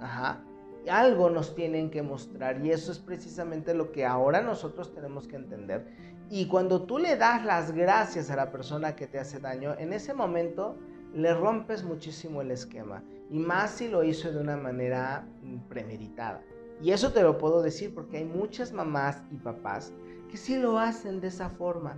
Ajá. 0.00 0.42
Algo 0.90 1.30
nos 1.30 1.54
tienen 1.54 1.90
que 1.90 2.02
mostrar 2.02 2.64
y 2.64 2.70
eso 2.70 2.92
es 2.92 2.98
precisamente 2.98 3.74
lo 3.74 3.92
que 3.92 4.04
ahora 4.04 4.42
nosotros 4.42 4.94
tenemos 4.94 5.26
que 5.26 5.36
entender. 5.36 5.86
Y 6.30 6.46
cuando 6.46 6.82
tú 6.82 6.98
le 6.98 7.16
das 7.16 7.44
las 7.44 7.72
gracias 7.72 8.30
a 8.30 8.36
la 8.36 8.50
persona 8.50 8.96
que 8.96 9.06
te 9.06 9.18
hace 9.18 9.40
daño, 9.40 9.74
en 9.78 9.92
ese 9.92 10.14
momento 10.14 10.76
le 11.14 11.32
rompes 11.34 11.84
muchísimo 11.84 12.42
el 12.42 12.50
esquema. 12.50 13.02
Y 13.30 13.38
más 13.38 13.72
si 13.72 13.88
lo 13.88 14.04
hizo 14.04 14.32
de 14.32 14.40
una 14.40 14.56
manera 14.56 15.26
mm, 15.42 15.68
premeditada. 15.68 16.42
Y 16.82 16.90
eso 16.90 17.12
te 17.12 17.22
lo 17.22 17.38
puedo 17.38 17.62
decir 17.62 17.94
porque 17.94 18.18
hay 18.18 18.24
muchas 18.24 18.72
mamás 18.72 19.22
y 19.30 19.36
papás 19.36 19.92
que 20.30 20.36
sí 20.36 20.56
lo 20.56 20.78
hacen 20.78 21.20
de 21.20 21.28
esa 21.28 21.50
forma. 21.50 21.96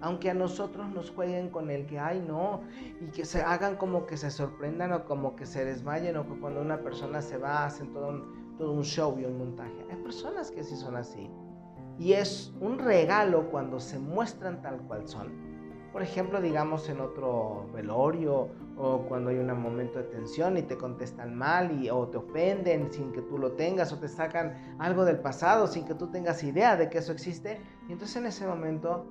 Aunque 0.00 0.30
a 0.30 0.34
nosotros 0.34 0.88
nos 0.90 1.10
jueguen 1.10 1.50
con 1.50 1.70
el 1.70 1.86
que, 1.86 1.98
ay 1.98 2.24
no, 2.26 2.62
y 3.00 3.06
que 3.10 3.24
se 3.24 3.42
hagan 3.42 3.76
como 3.76 4.06
que 4.06 4.16
se 4.16 4.30
sorprendan 4.30 4.92
o 4.92 5.04
como 5.04 5.36
que 5.36 5.46
se 5.46 5.64
desmayen 5.64 6.16
o 6.16 6.26
que 6.26 6.40
cuando 6.40 6.60
una 6.60 6.78
persona 6.78 7.20
se 7.22 7.36
va 7.36 7.64
hacen 7.64 7.92
todo 7.92 8.08
un, 8.08 8.56
todo 8.56 8.72
un 8.72 8.84
show 8.84 9.18
y 9.18 9.24
un 9.24 9.38
montaje. 9.38 9.86
Hay 9.90 9.96
personas 9.96 10.50
que 10.50 10.64
sí 10.64 10.76
son 10.76 10.96
así. 10.96 11.30
Y 11.98 12.14
es 12.14 12.52
un 12.60 12.78
regalo 12.78 13.50
cuando 13.50 13.78
se 13.78 13.98
muestran 13.98 14.62
tal 14.62 14.78
cual 14.82 15.06
son 15.06 15.50
por 15.92 16.02
ejemplo, 16.02 16.40
digamos 16.40 16.88
en 16.88 17.00
otro 17.00 17.68
velorio 17.74 18.48
o 18.76 19.02
cuando 19.08 19.30
hay 19.30 19.38
un 19.38 19.60
momento 19.60 19.98
de 19.98 20.04
tensión 20.04 20.56
y 20.56 20.62
te 20.62 20.76
contestan 20.76 21.34
mal 21.34 21.72
y, 21.72 21.90
o 21.90 22.06
te 22.08 22.16
ofenden 22.16 22.92
sin 22.92 23.12
que 23.12 23.22
tú 23.22 23.38
lo 23.38 23.52
tengas 23.52 23.92
o 23.92 23.98
te 23.98 24.08
sacan 24.08 24.76
algo 24.78 25.04
del 25.04 25.18
pasado 25.18 25.66
sin 25.66 25.84
que 25.84 25.94
tú 25.94 26.06
tengas 26.06 26.44
idea 26.44 26.76
de 26.76 26.88
que 26.88 26.98
eso 26.98 27.12
existe. 27.12 27.60
Y 27.88 27.92
entonces 27.92 28.16
en 28.16 28.26
ese 28.26 28.46
momento, 28.46 29.06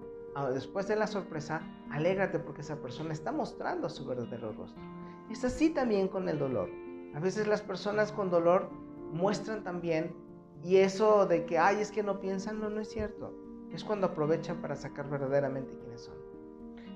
después 0.54 0.88
de 0.88 0.96
la 0.96 1.08
sorpresa, 1.08 1.62
alégrate 1.92 2.40
porque 2.40 2.62
esa 2.62 2.78
persona 2.78 3.14
está 3.14 3.32
mostrando 3.32 3.90
su 3.90 4.06
verdadero 4.06 4.54
rostro. 4.54 4.82
Es 5.30 5.44
así 5.44 5.70
también 5.70 6.08
con 6.08 6.28
el 6.30 6.40
dolor. 6.40 6.70
A 7.14 7.20
veces 7.20 7.48
las 7.48 7.62
personas 7.62 8.12
con 8.12 8.30
dolor 8.30 8.70
muestran 9.12 9.64
también 9.64 10.16
y 10.64 10.78
eso 10.78 11.26
de 11.26 11.46
que, 11.46 11.58
ay, 11.58 11.82
es 11.82 11.92
que 11.92 12.04
no 12.04 12.20
piensan, 12.20 12.60
no, 12.60 12.70
no 12.70 12.82
es 12.82 12.90
cierto. 12.90 13.34
Es 13.72 13.84
cuando 13.84 14.08
aprovechan 14.08 14.62
para 14.62 14.76
sacar 14.76 15.10
verdaderamente 15.10 15.76
quiénes 15.78 16.02
son. 16.02 16.16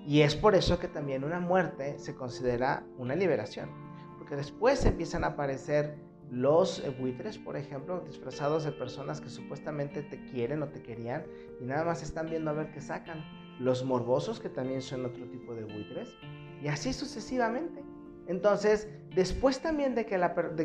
Y 0.05 0.21
es 0.21 0.35
por 0.35 0.55
eso 0.55 0.79
que 0.79 0.87
también 0.87 1.23
una 1.23 1.39
muerte 1.39 1.97
se 1.97 2.15
considera 2.15 2.85
una 2.97 3.15
liberación, 3.15 3.69
porque 4.17 4.35
después 4.35 4.85
empiezan 4.85 5.23
a 5.23 5.27
aparecer 5.27 5.97
los 6.33 6.81
buitres, 6.99 7.37
por 7.37 7.55
ejemplo, 7.55 8.01
disfrazados 8.01 8.63
de 8.63 8.71
personas 8.71 9.21
que 9.21 9.29
supuestamente 9.29 10.01
te 10.01 10.19
quieren 10.25 10.63
o 10.63 10.67
te 10.67 10.81
querían 10.81 11.23
y 11.61 11.65
nada 11.65 11.85
más 11.85 12.01
están 12.01 12.27
viendo 12.27 12.49
a 12.49 12.53
ver 12.53 12.71
qué 12.71 12.81
sacan. 12.81 13.23
Los 13.59 13.85
morbosos, 13.85 14.39
que 14.39 14.49
también 14.49 14.81
son 14.81 15.05
otro 15.05 15.29
tipo 15.29 15.53
de 15.53 15.63
buitres, 15.63 16.15
y 16.59 16.69
así 16.69 16.91
sucesivamente. 16.91 17.83
Entonces, 18.25 18.89
después 19.13 19.61
también 19.61 19.93
de 19.93 20.07
que, 20.07 20.19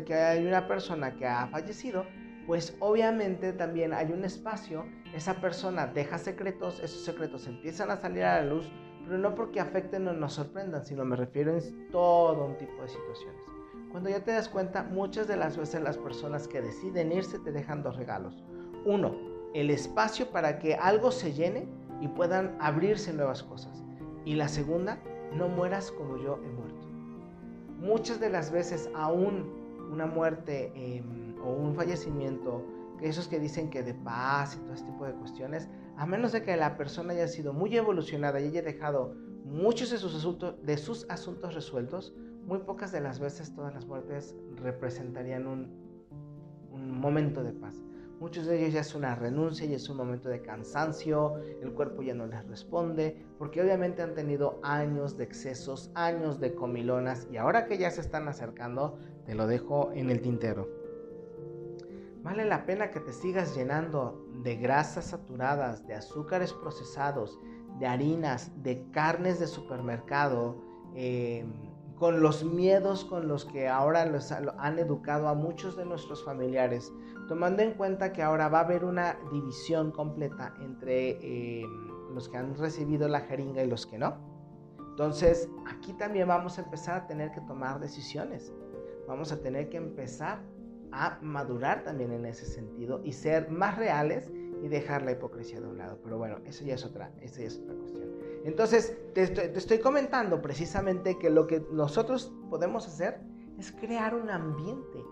que 0.05 0.13
hay 0.15 0.45
una 0.47 0.67
persona 0.67 1.15
que 1.15 1.27
ha 1.27 1.47
fallecido, 1.47 2.03
pues 2.47 2.75
obviamente 2.79 3.53
también 3.53 3.93
hay 3.93 4.11
un 4.11 4.25
espacio, 4.25 4.87
esa 5.13 5.35
persona 5.35 5.85
deja 5.85 6.17
secretos, 6.17 6.79
esos 6.79 7.05
secretos 7.05 7.45
empiezan 7.45 7.91
a 7.91 7.97
salir 7.97 8.23
a 8.23 8.41
la 8.41 8.49
luz, 8.49 8.71
pero 9.05 9.19
no 9.19 9.35
porque 9.35 9.59
afecten 9.59 10.07
o 10.07 10.13
nos 10.13 10.33
sorprendan, 10.33 10.83
sino 10.83 11.05
me 11.05 11.15
refiero 11.15 11.55
en 11.55 11.91
todo 11.91 12.43
un 12.43 12.57
tipo 12.57 12.81
de 12.81 12.89
situaciones. 12.89 13.58
Cuando 13.91 14.09
ya 14.09 14.23
te 14.23 14.31
das 14.31 14.49
cuenta, 14.49 14.83
muchas 14.83 15.27
de 15.27 15.35
las 15.35 15.57
veces 15.57 15.81
las 15.81 15.97
personas 15.97 16.47
que 16.47 16.61
deciden 16.61 17.11
irse 17.11 17.39
te 17.39 17.51
dejan 17.51 17.81
dos 17.81 17.95
regalos. 17.95 18.43
Uno, 18.85 19.15
el 19.53 19.71
espacio 19.71 20.29
para 20.29 20.59
que 20.59 20.75
algo 20.75 21.11
se 21.11 21.33
llene 21.33 21.67
y 21.99 22.07
puedan 22.07 22.55
abrirse 22.59 23.13
nuevas 23.13 23.41
cosas. 23.41 23.83
Y 24.25 24.35
la 24.35 24.47
segunda, 24.47 24.99
no 25.33 25.47
mueras 25.47 25.91
como 25.91 26.17
yo 26.17 26.39
he 26.43 26.49
muerto. 26.49 26.87
Muchas 27.79 28.19
de 28.19 28.29
las 28.29 28.51
veces 28.51 28.89
aún 28.93 29.59
una 29.91 30.05
muerte 30.05 30.71
em, 30.75 31.35
o 31.43 31.51
un 31.51 31.73
fallecimiento, 31.73 32.63
que 32.99 33.07
esos 33.09 33.27
que 33.27 33.39
dicen 33.39 33.69
que 33.69 33.81
de 33.81 33.93
paz 33.95 34.55
y 34.55 34.59
todo 34.59 34.73
este 34.73 34.91
tipo 34.91 35.05
de 35.05 35.13
cuestiones, 35.13 35.67
a 35.97 36.05
menos 36.05 36.31
de 36.31 36.43
que 36.43 36.55
la 36.57 36.77
persona 36.77 37.13
haya 37.13 37.27
sido 37.27 37.53
muy 37.53 37.75
evolucionada 37.75 38.39
y 38.39 38.47
haya 38.47 38.61
dejado 38.61 39.15
muchos 39.45 39.89
de 39.89 39.97
sus 39.97 40.15
asuntos, 40.15 40.63
de 40.63 40.77
sus 40.77 41.09
asuntos 41.09 41.55
resueltos, 41.55 42.13
muy 42.49 42.57
pocas 42.57 42.91
de 42.91 42.99
las 42.99 43.19
veces 43.19 43.53
todas 43.53 43.75
las 43.75 43.85
muertes 43.85 44.35
representarían 44.55 45.45
un, 45.45 45.87
momento 46.99 47.43
de 47.43 47.53
paz. 47.53 47.75
Muchos 48.19 48.47
de 48.47 48.59
ellos 48.59 48.73
ya 48.73 48.81
es 48.81 48.95
una 48.95 49.13
renuncia, 49.15 49.65
y 49.65 49.73
es 49.73 49.87
un 49.87 49.97
momento 49.97 50.27
de 50.27 50.41
cansancio, 50.41 51.37
el 51.61 51.71
cuerpo 51.73 52.01
ya 52.01 52.13
no 52.13 52.25
les 52.25 52.45
responde, 52.47 53.23
porque 53.37 53.61
obviamente 53.61 54.01
han 54.01 54.15
tenido 54.15 54.59
años 54.63 55.15
de 55.15 55.25
excesos, 55.25 55.91
años 55.93 56.39
de 56.39 56.55
comilonas, 56.55 57.27
y 57.31 57.37
ahora 57.37 57.65
que 57.67 57.77
ya 57.77 57.91
se 57.91 58.01
están 58.01 58.27
acercando, 58.27 58.97
te 59.25 59.35
lo 59.35 59.45
dejo 59.45 59.91
en 59.93 60.09
el 60.09 60.21
tintero. 60.21 60.67
Vale 62.23 62.45
la 62.45 62.65
pena 62.65 62.89
que 62.89 62.99
te 62.99 63.13
sigas 63.13 63.55
llenando 63.55 64.25
de 64.43 64.55
grasas 64.55 65.05
saturadas, 65.05 65.85
de 65.85 65.93
azúcares 65.93 66.51
procesados, 66.53 67.39
de 67.79 67.85
harinas, 67.85 68.51
de 68.63 68.89
carnes 68.91 69.39
de 69.39 69.47
supermercado, 69.47 70.57
eh, 70.95 71.45
con 71.99 72.21
los 72.21 72.45
miedos 72.45 73.03
con 73.03 73.27
los 73.27 73.43
que 73.43 73.67
ahora 73.67 74.05
los 74.05 74.31
han 74.31 74.79
educado 74.79 75.27
a 75.27 75.35
muchos 75.35 75.75
de 75.75 75.85
nuestros 75.85 76.23
familiares, 76.23 76.93
tomando 77.27 77.61
en 77.61 77.73
cuenta 77.73 78.13
que 78.13 78.23
ahora 78.23 78.47
va 78.47 78.59
a 78.59 78.63
haber 78.63 78.85
una 78.85 79.19
división 79.31 79.91
completa 79.91 80.53
entre 80.61 81.19
eh, 81.21 81.65
los 82.13 82.29
que 82.29 82.37
han 82.37 82.55
recibido 82.55 83.09
la 83.09 83.19
jeringa 83.19 83.63
y 83.63 83.67
los 83.67 83.85
que 83.85 83.97
no. 83.97 84.17
Entonces, 84.91 85.49
aquí 85.67 85.93
también 85.93 86.29
vamos 86.29 86.57
a 86.57 86.63
empezar 86.63 86.95
a 86.95 87.07
tener 87.07 87.31
que 87.31 87.41
tomar 87.41 87.79
decisiones. 87.79 88.53
Vamos 89.07 89.31
a 89.31 89.41
tener 89.41 89.69
que 89.69 89.77
empezar 89.77 90.41
a 90.91 91.19
madurar 91.21 91.83
también 91.83 92.13
en 92.13 92.25
ese 92.25 92.45
sentido 92.45 93.01
y 93.03 93.11
ser 93.11 93.49
más 93.49 93.77
reales 93.77 94.31
y 94.61 94.67
dejar 94.67 95.03
la 95.03 95.11
hipocresía 95.11 95.59
de 95.59 95.67
un 95.67 95.77
lado. 95.77 95.99
Pero 96.03 96.17
bueno, 96.17 96.37
eso 96.45 96.63
ya 96.63 96.75
es 96.75 96.85
otra, 96.85 97.11
eso 97.21 97.41
ya 97.41 97.47
es 97.47 97.57
otra 97.59 97.75
cuestión. 97.75 98.09
Entonces, 98.45 98.97
te 99.13 99.23
estoy, 99.23 99.79
comentando 99.79 100.41
precisamente 100.41 101.17
que 101.17 101.29
lo 101.29 101.45
que 101.47 101.65
nosotros 101.71 102.33
podemos 102.49 102.87
hacer 102.87 103.19
es 103.57 103.71
crear 103.71 104.15
un 104.15 104.29
ambiente. 104.29 105.03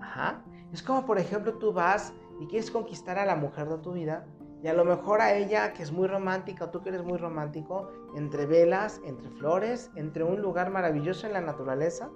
Ajá. 0.00 0.44
Es 0.72 0.82
como, 0.82 1.06
por 1.06 1.18
ejemplo, 1.18 1.54
tú 1.54 1.72
vas 1.72 2.12
y 2.40 2.46
quieres 2.46 2.70
conquistar 2.70 3.18
a 3.18 3.26
la 3.26 3.36
mujer 3.36 3.68
de 3.68 3.78
tu 3.78 3.92
vida 3.92 4.26
y 4.62 4.66
a 4.66 4.74
lo 4.74 4.84
mejor 4.84 5.20
a 5.20 5.34
ella 5.34 5.72
que 5.72 5.82
es 5.82 5.92
muy 5.92 6.08
romántica 6.08 6.64
o 6.64 6.70
tú 6.70 6.82
que 6.82 6.88
eres 6.88 7.04
muy 7.04 7.18
romántico, 7.18 7.90
entre 8.16 8.46
velas, 8.46 9.00
entre 9.04 9.30
flores, 9.30 9.90
entre 9.94 10.24
un 10.24 10.40
lugar 10.40 10.70
maravilloso 10.70 11.26
en 11.26 11.34
la 11.34 11.40
naturaleza 11.40 12.10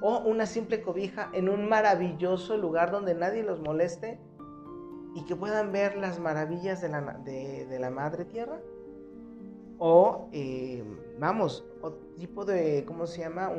o 0.00 0.18
una 0.20 0.46
simple 0.46 0.82
cobija 0.82 1.30
en 1.34 1.48
un 1.48 1.68
maravilloso 1.68 2.56
lugar 2.56 2.90
donde 2.90 3.14
nadie 3.14 3.42
los 3.42 3.60
moleste 3.60 4.18
y 5.14 5.24
que 5.26 5.36
puedan 5.36 5.72
ver 5.72 5.96
las 5.96 6.18
maravillas 6.18 6.80
de 6.80 6.88
la, 6.88 7.00
de 7.00 7.78
la 7.78 7.90
madre 7.90 8.24
tierra 8.24 8.60
o, 9.80 10.28
eh, 10.32 10.84
vamos, 11.18 11.64
o 11.80 11.90
tipo 12.16 12.44
de, 12.44 12.84
¿cómo 12.86 13.06
se 13.06 13.22
llama? 13.22 13.50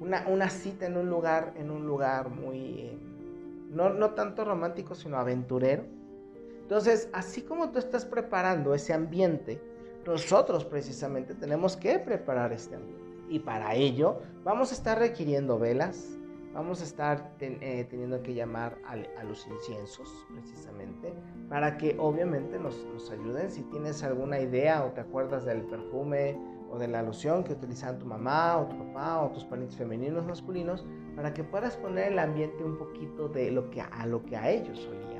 una, 0.00 0.50
cita 0.50 0.86
en 0.86 0.96
un 0.96 1.08
lugar, 1.08 1.54
en 1.56 1.70
un 1.70 1.86
lugar 1.86 2.28
muy, 2.28 2.80
eh, 2.80 2.98
no, 3.70 3.90
no 3.90 4.10
tanto 4.10 4.44
romántico, 4.44 4.94
sino 4.94 5.16
aventurero. 5.16 5.84
Entonces, 6.62 7.08
así 7.12 7.42
como 7.42 7.70
tú 7.70 7.78
estás 7.78 8.04
preparando 8.04 8.74
ese 8.74 8.92
ambiente, 8.92 9.60
nosotros 10.04 10.64
precisamente 10.64 11.34
tenemos 11.34 11.76
que 11.76 11.98
preparar 12.00 12.52
este 12.52 12.74
ambiente. 12.74 13.00
Y 13.28 13.38
para 13.38 13.74
ello 13.74 14.18
vamos 14.42 14.72
a 14.72 14.74
estar 14.74 14.98
requiriendo 14.98 15.58
velas, 15.58 16.18
vamos 16.52 16.80
a 16.80 16.84
estar 16.84 17.32
eh, 17.40 17.86
teniendo 17.88 18.22
que 18.22 18.34
llamar 18.34 18.78
a, 18.86 19.24
los 19.24 19.46
inciensos 19.46 20.26
precisamente 20.32 21.12
para 21.48 21.76
que 21.76 21.96
obviamente 21.98 22.58
nos, 22.58 22.84
nos, 22.92 23.10
ayuden. 23.10 23.50
Si 23.50 23.62
tienes 23.64 24.02
alguna 24.02 24.40
idea 24.40 24.84
o 24.84 24.90
te 24.90 25.00
acuerdas 25.00 25.44
del 25.44 25.62
perfume 25.62 26.36
o 26.70 26.78
de 26.78 26.88
la 26.88 27.02
loción 27.02 27.44
que 27.44 27.52
utilizaban 27.52 27.98
tu 27.98 28.06
mamá 28.06 28.58
o 28.58 28.66
tu 28.66 28.76
papá 28.78 29.22
o 29.22 29.30
tus 29.30 29.44
parientes 29.44 29.76
femeninos 29.76 30.26
masculinos 30.26 30.84
para 31.16 31.34
que 31.34 31.44
puedas 31.44 31.76
poner 31.76 32.12
el 32.12 32.18
ambiente 32.18 32.64
un 32.64 32.76
poquito 32.78 33.28
de 33.28 33.50
lo 33.50 33.70
que 33.70 33.80
a 33.80 34.06
lo 34.06 34.24
que 34.24 34.36
a 34.36 34.50
ellos 34.50 34.78
solían 34.78 35.10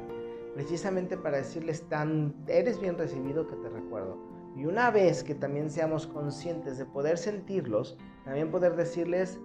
precisamente 0.55 1.17
para 1.17 1.39
decirles 1.39 1.83
tan 1.89 2.35
eres 2.47 2.81
bien 2.81 2.99
recibido 2.99 3.47
que 3.47 3.57
te 3.57 3.69
recuerdo. 3.69 4.19
Y 4.57 4.67
una 4.67 4.91
vez 4.91 5.23
que 5.23 5.35
también 5.35 5.71
seamos 5.71 6.07
conscientes 6.09 6.77
de 6.77 6.85
poder 6.85 7.19
sentirlos 7.19 7.97
también 8.25 8.51
poder 8.51 8.77
decirles 8.77 9.41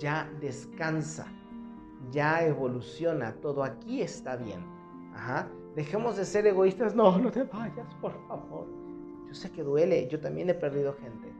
ya 0.00 0.28
descansa, 0.40 1.26
ya 2.10 2.44
evoluciona, 2.44 3.34
todo 3.34 3.62
aquí 3.62 4.02
está 4.02 4.36
bien. 4.36 4.64
Ajá. 5.14 5.48
Dejemos 5.76 6.16
de 6.16 6.24
ser 6.24 6.46
egoístas, 6.46 6.96
no, 6.96 7.16
no 7.18 7.30
te 7.30 7.44
vayas, 7.44 7.94
por 8.00 8.12
favor. 8.26 8.66
Yo 9.28 9.34
sé 9.34 9.52
que 9.52 9.62
duele, 9.62 10.08
yo 10.08 10.18
también 10.18 10.50
he 10.50 10.54
perdido 10.54 10.94
gente. 10.94 11.32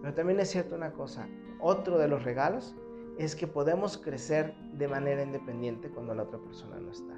Pero 0.00 0.12
también 0.14 0.40
es 0.40 0.50
cierto 0.50 0.74
una 0.74 0.92
cosa, 0.92 1.28
otro 1.60 1.98
de 1.98 2.08
los 2.08 2.24
regalos 2.24 2.74
es 3.16 3.36
que 3.36 3.46
podemos 3.46 3.96
crecer 3.96 4.54
de 4.72 4.88
manera 4.88 5.22
independiente 5.22 5.88
cuando 5.88 6.14
la 6.14 6.24
otra 6.24 6.38
persona 6.40 6.80
no 6.80 6.90
está. 6.90 7.14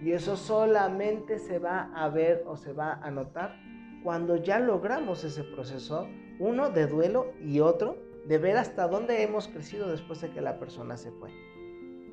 Y 0.00 0.12
eso 0.12 0.36
solamente 0.36 1.38
se 1.38 1.58
va 1.58 1.90
a 1.94 2.08
ver 2.08 2.44
o 2.46 2.56
se 2.56 2.72
va 2.72 2.94
a 3.02 3.10
notar 3.10 3.56
cuando 4.04 4.36
ya 4.36 4.60
logramos 4.60 5.24
ese 5.24 5.42
proceso, 5.42 6.06
uno 6.38 6.70
de 6.70 6.86
duelo 6.86 7.32
y 7.40 7.60
otro 7.60 7.96
de 8.26 8.38
ver 8.38 8.56
hasta 8.56 8.88
dónde 8.88 9.22
hemos 9.22 9.48
crecido 9.48 9.90
después 9.90 10.20
de 10.20 10.30
que 10.30 10.40
la 10.40 10.58
persona 10.58 10.96
se 10.96 11.10
fue. 11.12 11.30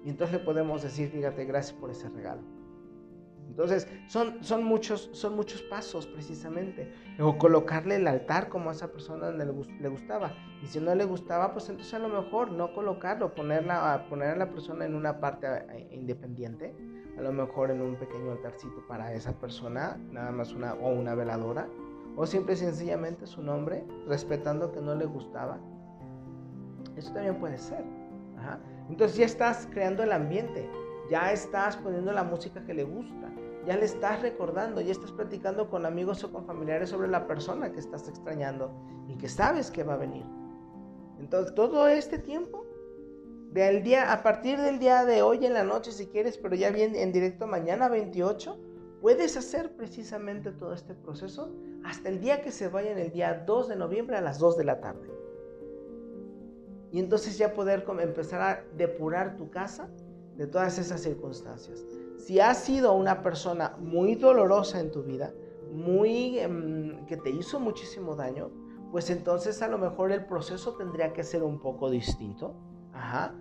Y 0.03 0.09
entonces 0.09 0.39
le 0.39 0.45
podemos 0.45 0.81
decir, 0.81 1.09
fíjate, 1.09 1.45
gracias 1.45 1.77
por 1.77 1.91
ese 1.91 2.09
regalo. 2.09 2.41
Entonces, 3.47 3.87
son, 4.07 4.41
son, 4.43 4.63
muchos, 4.63 5.09
son 5.11 5.35
muchos 5.35 5.61
pasos 5.63 6.07
precisamente. 6.07 6.93
O 7.19 7.37
colocarle 7.37 7.97
el 7.97 8.07
altar 8.07 8.49
como 8.49 8.69
a 8.69 8.73
esa 8.73 8.91
persona 8.91 9.29
le, 9.31 9.45
le 9.45 9.89
gustaba. 9.89 10.33
Y 10.63 10.67
si 10.67 10.79
no 10.79 10.95
le 10.95 11.05
gustaba, 11.05 11.51
pues 11.51 11.69
entonces 11.69 11.93
a 11.93 11.99
lo 11.99 12.07
mejor 12.07 12.51
no 12.51 12.73
colocarlo, 12.73 13.35
ponerla, 13.35 14.05
poner 14.09 14.29
a 14.29 14.35
la 14.37 14.49
persona 14.49 14.85
en 14.85 14.95
una 14.95 15.19
parte 15.19 15.47
eh, 15.47 15.89
independiente. 15.91 16.73
A 17.17 17.21
lo 17.21 17.33
mejor 17.33 17.71
en 17.71 17.81
un 17.81 17.97
pequeño 17.97 18.31
altarcito 18.31 18.87
para 18.87 19.13
esa 19.13 19.33
persona, 19.33 19.99
nada 20.11 20.31
más 20.31 20.53
una 20.53 20.73
o 20.75 20.89
una 20.89 21.13
veladora. 21.13 21.67
O 22.15 22.25
simple 22.25 22.53
y 22.53 22.57
sencillamente 22.57 23.27
su 23.27 23.43
nombre, 23.43 23.83
respetando 24.07 24.71
que 24.71 24.79
no 24.79 24.95
le 24.95 25.05
gustaba 25.05 25.59
eso 26.95 27.13
también 27.13 27.39
puede 27.39 27.57
ser. 27.57 27.83
Entonces 28.89 29.17
ya 29.17 29.25
estás 29.25 29.67
creando 29.71 30.03
el 30.03 30.11
ambiente, 30.11 30.69
ya 31.09 31.31
estás 31.31 31.77
poniendo 31.77 32.11
la 32.11 32.23
música 32.23 32.63
que 32.65 32.73
le 32.73 32.83
gusta, 32.83 33.31
ya 33.65 33.77
le 33.77 33.85
estás 33.85 34.21
recordando, 34.21 34.81
ya 34.81 34.91
estás 34.91 35.11
platicando 35.11 35.69
con 35.69 35.85
amigos 35.85 36.23
o 36.23 36.31
con 36.31 36.45
familiares 36.45 36.89
sobre 36.89 37.07
la 37.07 37.27
persona 37.27 37.71
que 37.71 37.79
estás 37.79 38.07
extrañando 38.07 38.71
y 39.07 39.15
que 39.17 39.29
sabes 39.29 39.71
que 39.71 39.83
va 39.83 39.93
a 39.93 39.97
venir. 39.97 40.25
Entonces 41.19 41.53
todo 41.53 41.87
este 41.87 42.17
tiempo, 42.17 42.65
del 43.51 43.83
día, 43.83 44.11
a 44.11 44.23
partir 44.23 44.59
del 44.59 44.79
día 44.79 45.05
de 45.05 45.21
hoy 45.21 45.45
en 45.45 45.53
la 45.53 45.63
noche 45.63 45.91
si 45.91 46.07
quieres, 46.07 46.37
pero 46.37 46.55
ya 46.55 46.71
bien 46.71 46.95
en 46.95 47.11
directo 47.11 47.47
mañana 47.47 47.89
28, 47.89 48.57
puedes 49.01 49.37
hacer 49.37 49.75
precisamente 49.75 50.51
todo 50.51 50.73
este 50.73 50.95
proceso 50.95 51.53
hasta 51.83 52.09
el 52.09 52.19
día 52.19 52.41
que 52.41 52.51
se 52.51 52.69
vaya 52.69 52.91
en 52.91 52.99
el 52.99 53.11
día 53.11 53.43
2 53.45 53.67
de 53.67 53.75
noviembre 53.75 54.17
a 54.17 54.21
las 54.21 54.39
2 54.39 54.57
de 54.57 54.63
la 54.63 54.79
tarde 54.79 55.20
y 56.91 56.99
entonces 56.99 57.37
ya 57.37 57.53
poder 57.53 57.85
empezar 58.01 58.41
a 58.41 58.63
depurar 58.75 59.37
tu 59.37 59.49
casa 59.49 59.89
de 60.35 60.47
todas 60.47 60.77
esas 60.77 61.01
circunstancias. 61.01 61.85
Si 62.17 62.39
has 62.39 62.63
sido 62.63 62.93
una 62.93 63.21
persona 63.21 63.75
muy 63.79 64.15
dolorosa 64.15 64.79
en 64.79 64.91
tu 64.91 65.03
vida, 65.03 65.31
muy 65.71 66.39
em, 66.39 67.05
que 67.05 67.17
te 67.17 67.29
hizo 67.29 67.59
muchísimo 67.59 68.15
daño, 68.15 68.51
pues 68.91 69.09
entonces 69.09 69.61
a 69.61 69.67
lo 69.67 69.77
mejor 69.77 70.11
el 70.11 70.25
proceso 70.25 70.75
tendría 70.75 71.13
que 71.13 71.23
ser 71.23 71.43
un 71.43 71.59
poco 71.59 71.89
distinto. 71.89 72.55
Ajá. 72.93 73.33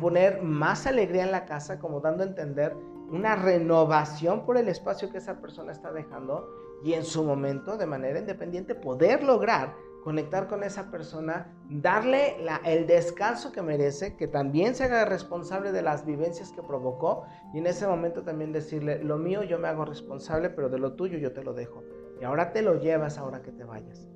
Poner 0.00 0.42
más 0.42 0.86
alegría 0.86 1.24
en 1.24 1.32
la 1.32 1.44
casa, 1.44 1.78
como 1.78 2.00
dando 2.00 2.22
a 2.22 2.26
entender 2.26 2.74
una 3.10 3.36
renovación 3.36 4.46
por 4.46 4.56
el 4.56 4.68
espacio 4.68 5.10
que 5.10 5.18
esa 5.18 5.40
persona 5.40 5.72
está 5.72 5.92
dejando 5.92 6.48
y 6.82 6.94
en 6.94 7.04
su 7.04 7.24
momento, 7.24 7.76
de 7.76 7.86
manera 7.86 8.18
independiente, 8.18 8.74
poder 8.74 9.22
lograr 9.24 9.74
conectar 10.04 10.48
con 10.48 10.62
esa 10.62 10.90
persona, 10.90 11.50
darle 11.70 12.36
el 12.66 12.86
descanso 12.86 13.52
que 13.52 13.62
merece, 13.62 14.16
que 14.16 14.28
también 14.28 14.74
se 14.74 14.84
haga 14.84 15.06
responsable 15.06 15.72
de 15.72 15.80
las 15.80 16.04
vivencias 16.04 16.52
que 16.52 16.62
provocó 16.62 17.24
y 17.54 17.58
en 17.58 17.66
ese 17.66 17.86
momento 17.86 18.22
también 18.22 18.52
decirle, 18.52 19.02
lo 19.02 19.16
mío 19.16 19.42
yo 19.44 19.58
me 19.58 19.66
hago 19.66 19.86
responsable, 19.86 20.50
pero 20.50 20.68
de 20.68 20.78
lo 20.78 20.92
tuyo 20.92 21.16
yo 21.16 21.32
te 21.32 21.42
lo 21.42 21.54
dejo. 21.54 21.82
Y 22.20 22.24
ahora 22.24 22.52
te 22.52 22.60
lo 22.60 22.78
llevas 22.78 23.16
ahora 23.16 23.40
que 23.40 23.50
te 23.50 23.64
vayas. 23.64 24.06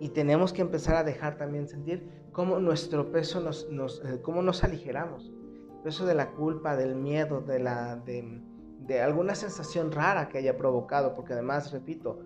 Y 0.00 0.08
tenemos 0.08 0.54
que 0.54 0.62
empezar 0.62 0.96
a 0.96 1.04
dejar 1.04 1.36
también 1.36 1.68
sentir 1.68 2.08
cómo 2.32 2.58
nuestro 2.58 3.12
peso 3.12 3.40
nos, 3.40 3.68
eh, 4.06 4.22
cómo 4.22 4.40
nos 4.40 4.64
aligeramos. 4.64 5.30
El 5.76 5.82
peso 5.82 6.06
de 6.06 6.14
la 6.14 6.30
culpa, 6.30 6.76
del 6.76 6.94
miedo, 6.94 7.42
de, 7.42 7.58
la, 7.58 7.96
de, 7.96 8.40
de 8.86 9.02
alguna 9.02 9.34
sensación 9.34 9.92
rara 9.92 10.30
que 10.30 10.38
haya 10.38 10.56
provocado, 10.56 11.14
porque 11.14 11.34
además, 11.34 11.72
repito, 11.72 12.20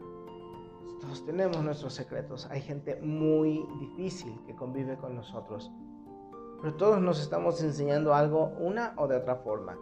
todos 1.03 1.27
tenemos 1.27 1.63
nuestros 1.63 1.95
secretos. 1.95 2.47
Hay 2.51 2.61
gente 2.61 2.97
muy 3.03 3.67
difícil 3.81 4.41
que 4.47 4.55
convive 4.55 4.97
con 4.97 5.17
nosotros. 5.17 5.71
Pero 6.61 6.75
todos 6.75 7.01
nos 7.01 7.21
estamos 7.21 7.61
enseñando 7.63 8.15
algo 8.15 8.53
una 8.61 8.95
o 8.97 9.09
de 9.09 9.17
otra 9.17 9.37
forma. 9.37 9.77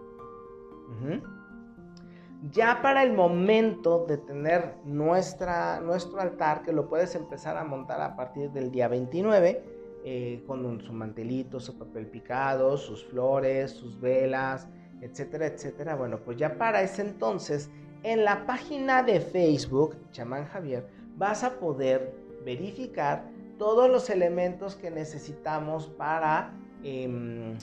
Ya 2.51 2.81
para 2.81 3.03
el 3.03 3.13
momento 3.13 4.07
de 4.09 4.17
tener 4.17 4.77
nuestra, 4.85 5.79
nuestro 5.81 6.21
altar, 6.21 6.63
que 6.63 6.73
lo 6.73 6.89
puedes 6.89 7.15
empezar 7.15 7.59
a 7.59 7.65
montar 7.65 8.01
a 8.01 8.17
partir 8.17 8.51
del 8.51 8.71
día 8.71 8.89
29, 8.89 9.63
eh, 10.05 10.43
con 10.47 10.81
su 10.81 10.93
mantelito, 10.95 11.61
su 11.61 11.79
papel 11.79 12.07
picado, 12.07 12.79
sus 12.79 13.05
flores, 13.05 13.73
sus 13.73 14.01
velas, 14.01 14.67
etcétera, 15.03 15.47
etcétera. 15.47 15.97
Bueno, 15.97 16.19
pues 16.25 16.39
ya 16.39 16.57
para 16.57 16.81
ese 16.81 17.03
entonces, 17.03 17.71
en 18.03 18.25
la 18.25 18.47
página 18.47 19.03
de 19.03 19.21
Facebook, 19.21 19.97
Chamán 20.11 20.47
Javier, 20.47 20.89
vas 21.21 21.45
a 21.45 21.61
poder 21.61 22.15
verificar 22.47 23.31
todos 23.59 23.91
los 23.91 24.09
elementos 24.09 24.75
que 24.75 24.91
necesitamos 24.91 25.87
para 25.87 26.55
em, 26.83 27.59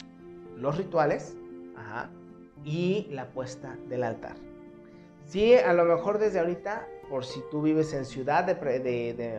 los 0.56 0.78
rituales 0.78 1.36
y 2.64 3.08
la 3.10 3.30
puesta 3.32 3.76
del 3.90 4.04
altar. 4.04 4.36
Sí, 5.26 5.56
a 5.56 5.74
lo 5.74 5.86
mejor 5.86 6.20
desde 6.20 6.40
ahorita, 6.40 6.88
por 7.10 7.26
si 7.26 7.42
tú 7.50 7.64
vives 7.64 7.94
en 7.94 8.06
ciudad 8.06 8.48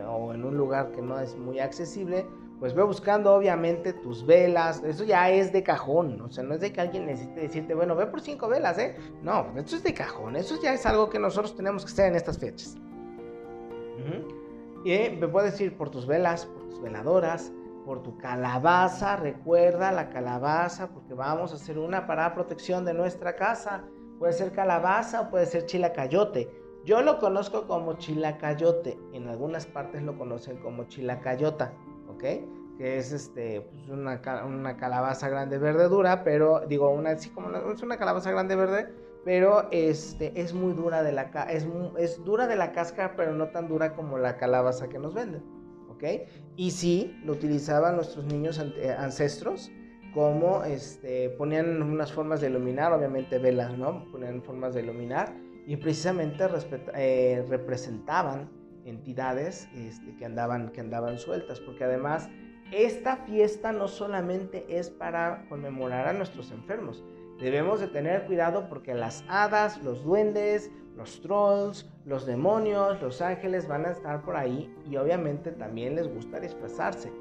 o 0.09 0.33
en 0.33 0.43
un 0.43 0.57
lugar 0.57 0.91
que 0.91 1.01
no 1.01 1.17
es 1.17 1.37
muy 1.37 1.59
accesible, 1.59 2.25
pues 2.59 2.73
ve 2.73 2.83
buscando 2.83 3.33
obviamente 3.33 3.93
tus 3.93 4.25
velas, 4.25 4.83
eso 4.83 5.05
ya 5.05 5.29
es 5.29 5.53
de 5.53 5.63
cajón, 5.63 6.19
o 6.19 6.29
sea, 6.29 6.43
no 6.43 6.55
es 6.55 6.59
de 6.59 6.73
que 6.73 6.81
alguien 6.81 7.05
necesite 7.05 7.39
decirte, 7.39 7.73
bueno, 7.73 7.95
ve 7.95 8.05
por 8.07 8.19
cinco 8.19 8.49
velas, 8.49 8.77
¿eh? 8.79 8.97
No, 9.23 9.47
eso 9.55 9.77
es 9.77 9.83
de 9.83 9.93
cajón, 9.93 10.35
eso 10.35 10.59
ya 10.61 10.73
es 10.73 10.85
algo 10.85 11.09
que 11.09 11.19
nosotros 11.19 11.55
tenemos 11.55 11.85
que 11.85 11.91
hacer 11.93 12.07
en 12.07 12.15
estas 12.15 12.37
fechas. 12.37 12.75
Y 14.83 15.09
me 15.17 15.27
puedes 15.27 15.59
ir 15.59 15.75
por 15.75 15.89
tus 15.89 16.07
velas, 16.07 16.45
por 16.45 16.69
tus 16.69 16.81
veladoras, 16.81 17.51
por 17.85 18.01
tu 18.01 18.17
calabaza. 18.17 19.17
Recuerda 19.17 19.91
la 19.91 20.09
calabaza 20.09 20.89
porque 20.89 21.13
vamos 21.13 21.51
a 21.51 21.55
hacer 21.55 21.77
una 21.77 22.07
para 22.07 22.33
protección 22.33 22.85
de 22.85 22.93
nuestra 22.93 23.35
casa. 23.35 23.83
Puede 24.17 24.33
ser 24.33 24.51
calabaza 24.51 25.21
o 25.21 25.29
puede 25.29 25.45
ser 25.45 25.65
chilacayote. 25.65 26.49
Yo 26.85 27.01
lo 27.01 27.19
conozco 27.19 27.67
como 27.67 27.93
chilacayote. 27.93 28.97
En 29.13 29.27
algunas 29.27 29.65
partes 29.65 30.01
lo 30.03 30.17
conocen 30.17 30.57
como 30.57 30.85
chilacayota, 30.85 31.73
¿ok? 32.07 32.23
Que 32.77 32.97
es 32.97 33.11
este, 33.11 33.61
pues 33.61 33.89
una, 33.89 34.21
una, 34.45 34.77
calabaza 34.77 35.27
grande 35.27 35.57
verde 35.57 35.89
dura, 35.89 36.23
pero 36.23 36.61
digo, 36.67 36.89
una, 36.89 37.11
así 37.11 37.29
como 37.29 37.49
es 37.73 37.83
una 37.83 37.97
calabaza 37.97 38.31
grande 38.31 38.55
verde 38.55 39.08
pero 39.25 39.67
este, 39.71 40.39
es 40.39 40.53
muy 40.53 40.73
dura 40.73 41.03
de 41.03 41.11
la 41.11 41.23
es, 41.49 41.67
es 41.97 42.23
dura 42.23 42.47
de 42.47 42.55
la 42.55 42.71
cáscara, 42.71 43.15
pero 43.15 43.33
no 43.33 43.49
tan 43.49 43.67
dura 43.67 43.95
como 43.95 44.17
la 44.17 44.37
calabaza 44.37 44.89
que 44.89 44.99
nos 44.99 45.13
venden, 45.13 45.43
¿ok? 45.89 46.03
Y 46.55 46.71
sí, 46.71 47.19
lo 47.25 47.33
utilizaban 47.33 47.95
nuestros 47.95 48.25
niños 48.25 48.59
ancestros 48.97 49.71
como 50.13 50.63
este, 50.63 51.29
ponían 51.31 51.81
unas 51.81 52.11
formas 52.11 52.41
de 52.41 52.47
iluminar, 52.47 52.91
obviamente 52.93 53.37
velas, 53.37 53.77
¿no? 53.77 54.05
Ponían 54.11 54.41
formas 54.41 54.73
de 54.73 54.81
iluminar 54.81 55.33
y 55.67 55.75
precisamente 55.77 56.45
eh, 56.95 57.45
representaban 57.47 58.49
entidades 58.85 59.69
este, 59.75 60.15
que, 60.15 60.25
andaban, 60.25 60.71
que 60.71 60.81
andaban 60.81 61.19
sueltas, 61.19 61.59
porque 61.59 61.83
además 61.83 62.29
esta 62.71 63.17
fiesta 63.17 63.71
no 63.71 63.87
solamente 63.87 64.65
es 64.67 64.89
para 64.89 65.45
conmemorar 65.49 66.07
a 66.07 66.13
nuestros 66.13 66.51
enfermos, 66.51 67.03
Debemos 67.39 67.79
de 67.79 67.87
tener 67.87 68.25
cuidado 68.25 68.67
porque 68.67 68.93
las 68.93 69.23
hadas, 69.29 69.81
los 69.81 70.03
duendes, 70.03 70.71
los 70.97 71.21
trolls, 71.21 71.89
los 72.05 72.25
demonios, 72.25 73.01
los 73.01 73.21
ángeles 73.21 73.67
van 73.67 73.85
a 73.85 73.91
estar 73.91 74.21
por 74.21 74.35
ahí 74.35 74.73
y 74.89 74.97
obviamente 74.97 75.51
también 75.51 75.95
les 75.95 76.13
gusta 76.13 76.41
disfrazarse. 76.41 77.11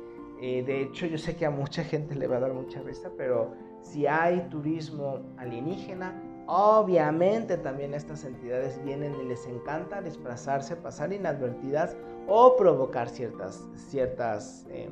Eh, 0.41 0.65
de 0.65 0.83
hecho, 0.83 1.07
yo 1.07 1.19
sé 1.19 1.37
que 1.37 1.47
a 1.47 1.51
mucha 1.51 1.85
gente 1.85 2.17
le 2.17 2.27
va 2.27 2.39
a 2.39 2.41
dar 2.41 2.53
mucha 2.53 2.81
risa, 2.83 3.11
pero 3.17 3.55
si 3.83 4.09
hay 4.09 4.41
turismo 4.51 5.21
alienígena, 5.37 6.21
obviamente 6.47 7.57
también 7.57 7.95
estas 7.95 8.25
entidades 8.25 8.83
vienen 8.85 9.15
y 9.21 9.25
les 9.25 9.47
encanta 9.47 10.03
disfrazarse, 10.03 10.75
pasar 10.75 11.13
inadvertidas 11.13 11.97
o 12.27 12.57
provocar 12.57 13.09
ciertas, 13.09 13.69
ciertas, 13.77 14.67
em, 14.71 14.91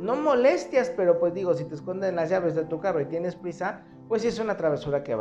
no 0.00 0.16
molestias, 0.16 0.90
pero 0.96 1.18
pues 1.18 1.32
digo, 1.32 1.54
si 1.54 1.64
te 1.64 1.74
esconden 1.74 2.16
las 2.16 2.28
llaves 2.28 2.54
de 2.54 2.64
tu 2.64 2.80
carro 2.80 3.00
y 3.00 3.06
tienes 3.06 3.36
prisa, 3.36 3.84
pues 4.08 4.22
sí 4.22 4.28
es 4.28 4.38
una 4.38 4.56
travesura 4.56 5.02
que, 5.02 5.14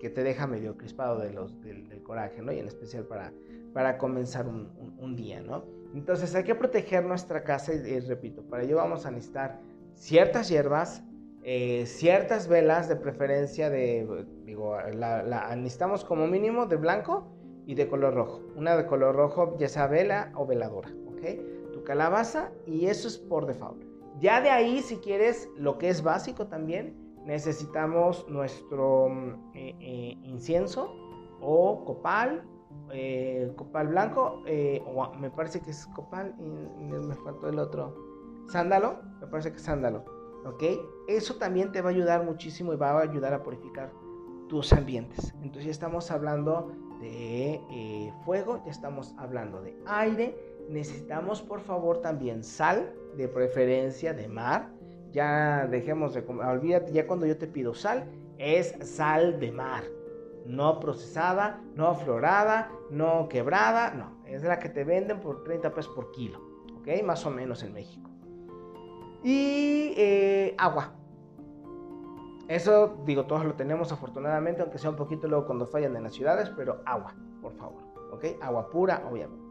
te 0.00 0.22
deja 0.22 0.46
medio 0.46 0.76
crispado 0.76 1.18
de 1.18 1.32
los, 1.32 1.60
del, 1.62 2.02
coraje, 2.02 2.40
¿no? 2.40 2.52
Y 2.52 2.60
en 2.60 2.68
especial 2.68 3.04
para, 3.04 3.98
comenzar 3.98 4.46
un, 4.46 5.16
día, 5.16 5.40
¿no? 5.40 5.64
Entonces 5.94 6.34
hay 6.34 6.44
que 6.44 6.54
proteger 6.54 7.04
nuestra 7.04 7.42
casa 7.42 7.74
y, 7.74 8.00
repito, 8.00 8.42
para 8.42 8.62
ello 8.62 8.76
vamos 8.76 9.06
a 9.06 9.10
necesitar 9.10 9.60
ciertas 9.94 10.48
hierbas, 10.48 11.02
eh, 11.42 11.86
ciertas 11.86 12.48
velas 12.48 12.88
de 12.88 12.96
preferencia 12.96 13.70
de, 13.70 14.26
digo, 14.44 14.76
la, 14.92 15.54
necesitamos 15.56 16.04
como 16.04 16.26
mínimo 16.26 16.66
de 16.66 16.76
blanco 16.76 17.28
y 17.66 17.74
de 17.74 17.88
color 17.88 18.14
rojo. 18.14 18.42
Una 18.54 18.76
de 18.76 18.86
color 18.86 19.16
rojo, 19.16 19.56
ya 19.58 19.68
sea 19.68 19.86
vela 19.86 20.32
o 20.34 20.46
veladora, 20.46 20.90
¿ok? 21.08 21.72
Tu 21.72 21.82
calabaza 21.82 22.52
y 22.66 22.86
eso 22.86 23.08
es 23.08 23.18
por 23.18 23.46
default. 23.46 23.82
Ya 24.20 24.40
de 24.40 24.50
ahí, 24.50 24.80
si 24.80 24.96
quieres, 24.96 25.48
lo 25.56 25.76
que 25.76 25.88
es 25.88 26.02
básico 26.02 26.46
también, 26.46 27.05
necesitamos 27.26 28.26
nuestro 28.28 29.08
mm, 29.08 29.50
eh, 29.54 29.76
eh, 29.80 30.18
incienso 30.22 30.94
o 31.40 31.84
copal, 31.84 32.48
eh, 32.92 33.52
copal 33.56 33.88
blanco, 33.88 34.42
o 34.86 35.14
me 35.14 35.30
parece 35.30 35.60
que 35.60 35.70
es 35.70 35.86
copal 35.88 36.34
y, 36.38 36.84
me 36.84 37.14
faltó 37.16 37.48
el 37.48 37.58
otro, 37.58 37.94
sándalo, 38.48 39.00
me 39.20 39.26
parece 39.26 39.50
que 39.50 39.56
es 39.56 39.62
sándalo, 39.62 40.04
¿ok? 40.46 40.62
Eso 41.08 41.34
también 41.34 41.72
te 41.72 41.82
va 41.82 41.90
a 41.90 41.92
ayudar 41.92 42.24
muchísimo 42.24 42.72
y 42.72 42.76
va 42.76 42.92
a 42.92 43.02
ayudar 43.02 43.34
a 43.34 43.42
purificar 43.42 43.92
tus 44.48 44.72
ambientes. 44.72 45.34
Entonces 45.42 45.64
ya 45.64 45.70
estamos 45.72 46.10
hablando 46.10 46.72
de 47.00 48.12
fuego, 48.24 48.62
ya 48.64 48.70
estamos 48.70 49.14
hablando 49.18 49.60
de 49.60 49.76
aire, 49.86 50.34
necesitamos 50.70 51.42
por 51.42 51.60
favor 51.60 52.00
también 52.00 52.42
sal, 52.42 52.94
de 53.16 53.28
preferencia 53.28 54.14
de 54.14 54.28
mar, 54.28 54.75
ya 55.16 55.66
dejemos 55.70 56.12
de 56.12 56.26
comer, 56.26 56.46
olvídate, 56.46 56.92
ya 56.92 57.06
cuando 57.06 57.24
yo 57.24 57.38
te 57.38 57.46
pido 57.46 57.72
sal, 57.72 58.04
es 58.36 58.76
sal 58.82 59.40
de 59.40 59.50
mar, 59.50 59.82
no 60.44 60.78
procesada, 60.78 61.58
no 61.74 61.86
aflorada, 61.86 62.70
no 62.90 63.26
quebrada, 63.30 63.94
no, 63.94 64.22
es 64.26 64.42
la 64.42 64.58
que 64.58 64.68
te 64.68 64.84
venden 64.84 65.20
por 65.20 65.42
30 65.42 65.72
pesos 65.72 65.90
por 65.94 66.12
kilo, 66.12 66.38
¿ok? 66.78 67.02
Más 67.02 67.24
o 67.24 67.30
menos 67.30 67.62
en 67.62 67.72
México. 67.72 68.10
Y 69.24 69.94
eh, 69.96 70.54
agua. 70.58 70.92
Eso, 72.48 73.02
digo, 73.06 73.24
todos 73.24 73.46
lo 73.46 73.54
tenemos 73.54 73.90
afortunadamente, 73.92 74.60
aunque 74.60 74.76
sea 74.76 74.90
un 74.90 74.96
poquito 74.96 75.28
luego 75.28 75.46
cuando 75.46 75.66
fallan 75.66 75.96
en 75.96 76.02
las 76.02 76.12
ciudades, 76.12 76.52
pero 76.54 76.82
agua, 76.84 77.14
por 77.40 77.54
favor, 77.54 77.82
¿ok? 78.12 78.24
Agua 78.42 78.68
pura, 78.68 79.02
obviamente. 79.10 79.45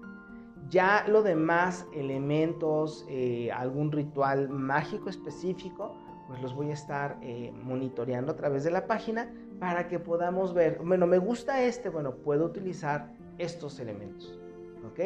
Ya 0.69 1.05
lo 1.07 1.21
demás, 1.21 1.85
elementos, 1.93 3.05
eh, 3.07 3.51
algún 3.51 3.91
ritual 3.91 4.49
mágico 4.49 5.09
específico, 5.09 5.95
pues 6.27 6.41
los 6.41 6.55
voy 6.55 6.71
a 6.71 6.73
estar 6.73 7.17
eh, 7.21 7.51
monitoreando 7.63 8.31
a 8.31 8.35
través 8.35 8.63
de 8.63 8.71
la 8.71 8.87
página 8.87 9.31
para 9.59 9.87
que 9.87 9.99
podamos 9.99 10.53
ver, 10.53 10.79
bueno, 10.83 11.05
me 11.05 11.19
gusta 11.19 11.61
este, 11.61 11.89
bueno, 11.89 12.15
puedo 12.15 12.45
utilizar 12.45 13.13
estos 13.37 13.79
elementos, 13.79 14.39
¿ok? 14.91 14.99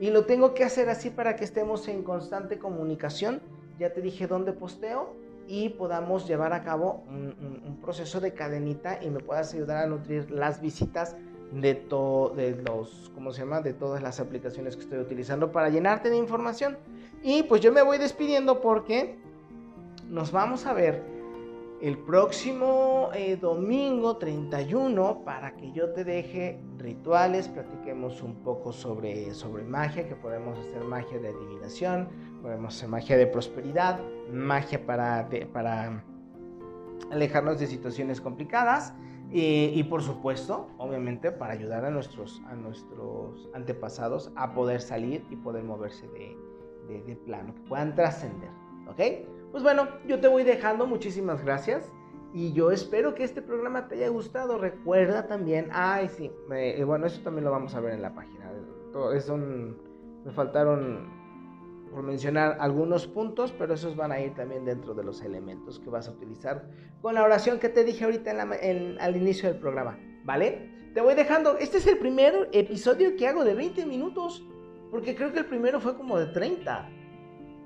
Y 0.00 0.10
lo 0.10 0.24
tengo 0.24 0.54
que 0.54 0.64
hacer 0.64 0.88
así 0.88 1.10
para 1.10 1.36
que 1.36 1.44
estemos 1.44 1.86
en 1.88 2.02
constante 2.02 2.58
comunicación. 2.58 3.40
Ya 3.78 3.92
te 3.92 4.00
dije 4.00 4.26
dónde 4.26 4.52
posteo 4.52 5.14
y 5.46 5.70
podamos 5.70 6.26
llevar 6.26 6.52
a 6.52 6.62
cabo 6.62 7.04
un 7.08 7.78
proceso 7.80 8.20
de 8.20 8.32
cadenita 8.32 8.98
y 9.02 9.10
me 9.10 9.20
puedas 9.20 9.54
ayudar 9.54 9.84
a 9.84 9.86
nutrir 9.86 10.30
las 10.30 10.60
visitas 10.60 11.16
de, 11.52 11.74
de 11.74 12.62
los, 12.66 13.10
¿cómo 13.14 13.32
se 13.32 13.40
llama? 13.40 13.60
De 13.60 13.74
todas 13.74 14.02
las 14.02 14.20
aplicaciones 14.20 14.76
que 14.76 14.82
estoy 14.82 14.98
utilizando 14.98 15.52
para 15.52 15.68
llenarte 15.68 16.10
de 16.10 16.16
información. 16.16 16.78
Y 17.22 17.42
pues 17.44 17.60
yo 17.60 17.72
me 17.72 17.82
voy 17.82 17.98
despidiendo 17.98 18.60
porque 18.60 19.18
nos 20.08 20.32
vamos 20.32 20.66
a 20.66 20.72
ver 20.72 21.02
el 21.82 21.98
próximo 21.98 23.10
eh, 23.12 23.36
domingo 23.36 24.16
31 24.16 25.24
para 25.24 25.56
que 25.56 25.72
yo 25.72 25.90
te 25.90 26.04
deje 26.04 26.60
rituales, 26.78 27.48
platiquemos 27.48 28.22
un 28.22 28.36
poco 28.36 28.72
sobre, 28.72 29.34
sobre 29.34 29.64
magia, 29.64 30.06
que 30.06 30.14
podemos 30.14 30.56
hacer 30.60 30.84
magia 30.84 31.18
de 31.18 31.28
adivinación, 31.28 32.08
podemos 32.40 32.76
hacer 32.76 32.88
magia 32.88 33.16
de 33.16 33.26
prosperidad, 33.26 34.00
magia 34.32 34.86
para, 34.86 35.28
para 35.52 36.04
alejarnos 37.10 37.58
de 37.58 37.66
situaciones 37.66 38.20
complicadas. 38.20 38.94
Y 39.34 39.82
por 39.84 40.02
supuesto, 40.02 40.68
obviamente, 40.78 41.32
para 41.32 41.54
ayudar 41.54 41.84
a 41.84 41.90
nuestros, 41.90 42.42
a 42.46 42.54
nuestros 42.54 43.48
antepasados 43.54 44.30
a 44.36 44.52
poder 44.52 44.80
salir 44.80 45.24
y 45.30 45.36
poder 45.36 45.64
moverse 45.64 46.06
de, 46.08 46.36
de, 46.88 47.16
plano, 47.16 47.54
que 47.54 47.60
puedan 47.62 47.94
trascender. 47.94 48.50
¿Ok? 48.88 49.00
Pues 49.50 49.62
bueno, 49.62 49.88
yo 50.06 50.20
te 50.20 50.28
voy 50.28 50.44
dejando, 50.44 50.86
muchísimas 50.86 51.42
gracias. 51.44 51.90
Y 52.34 52.52
yo 52.52 52.70
espero 52.70 53.14
que 53.14 53.24
este 53.24 53.42
programa 53.42 53.88
te 53.88 53.96
haya 53.96 54.08
gustado. 54.08 54.58
Recuerda 54.58 55.26
también, 55.26 55.68
ay, 55.72 56.08
sí, 56.08 56.30
eh, 56.50 56.82
bueno, 56.84 57.06
eso 57.06 57.20
también 57.22 57.44
lo 57.44 57.50
vamos 57.50 57.74
a 57.74 57.80
ver 57.80 57.94
en 57.94 58.02
la 58.02 58.14
página. 58.14 58.50
Todo, 58.92 59.12
me 60.24 60.32
faltaron 60.32 61.10
por 61.92 62.02
mencionar 62.02 62.56
algunos 62.58 63.06
puntos, 63.06 63.52
pero 63.52 63.74
esos 63.74 63.94
van 63.94 64.12
a 64.12 64.20
ir 64.20 64.34
también 64.34 64.64
dentro 64.64 64.94
de 64.94 65.04
los 65.04 65.20
elementos 65.22 65.78
que 65.78 65.90
vas 65.90 66.08
a 66.08 66.12
utilizar 66.12 66.68
con 67.02 67.14
la 67.14 67.22
oración 67.22 67.58
que 67.58 67.68
te 67.68 67.84
dije 67.84 68.04
ahorita 68.04 68.30
al 68.30 69.16
inicio 69.16 69.50
del 69.50 69.60
programa, 69.60 69.98
¿vale? 70.24 70.70
Te 70.94 71.00
voy 71.00 71.14
dejando, 71.14 71.58
este 71.58 71.78
es 71.78 71.86
el 71.86 71.98
primer 71.98 72.48
episodio 72.52 73.14
que 73.16 73.28
hago 73.28 73.44
de 73.44 73.54
20 73.54 73.86
minutos, 73.86 74.46
porque 74.90 75.14
creo 75.14 75.32
que 75.32 75.40
el 75.40 75.46
primero 75.46 75.80
fue 75.80 75.96
como 75.96 76.18
de 76.18 76.26
30. 76.26 76.88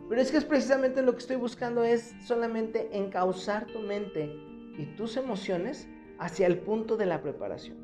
Pero 0.08 0.20
es 0.20 0.30
que 0.30 0.38
es 0.38 0.44
precisamente 0.44 1.02
lo 1.02 1.12
que 1.12 1.18
estoy 1.18 1.36
buscando 1.36 1.82
es 1.82 2.14
solamente 2.24 2.96
encauzar 2.96 3.66
tu 3.66 3.80
mente 3.80 4.32
y 4.78 4.94
tus 4.96 5.16
emociones 5.16 5.88
hacia 6.18 6.46
el 6.46 6.58
punto 6.58 6.96
de 6.96 7.06
la 7.06 7.22
preparación. 7.22 7.78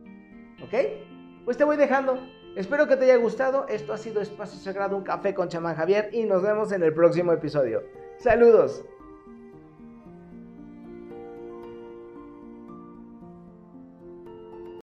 ¿Ok? 0.63 0.75
Pues 1.45 1.57
te 1.57 1.65
voy 1.65 1.77
dejando. 1.77 2.21
Espero 2.55 2.87
que 2.87 2.97
te 2.97 3.05
haya 3.05 3.17
gustado. 3.17 3.67
Esto 3.69 3.95
ha 3.95 3.99
sido 3.99 4.21
Espacio 4.21 4.59
Sagrado, 4.59 4.97
un 4.97 5.05
café 5.05 5.33
con 5.35 5.49
chamán 5.49 5.75
Javier 5.75 6.11
y 6.13 6.25
nos 6.25 6.43
vemos 6.43 6.71
en 6.73 6.83
el 6.83 6.93
próximo 6.93 7.33
episodio. 7.33 7.83
Saludos. 8.19 8.85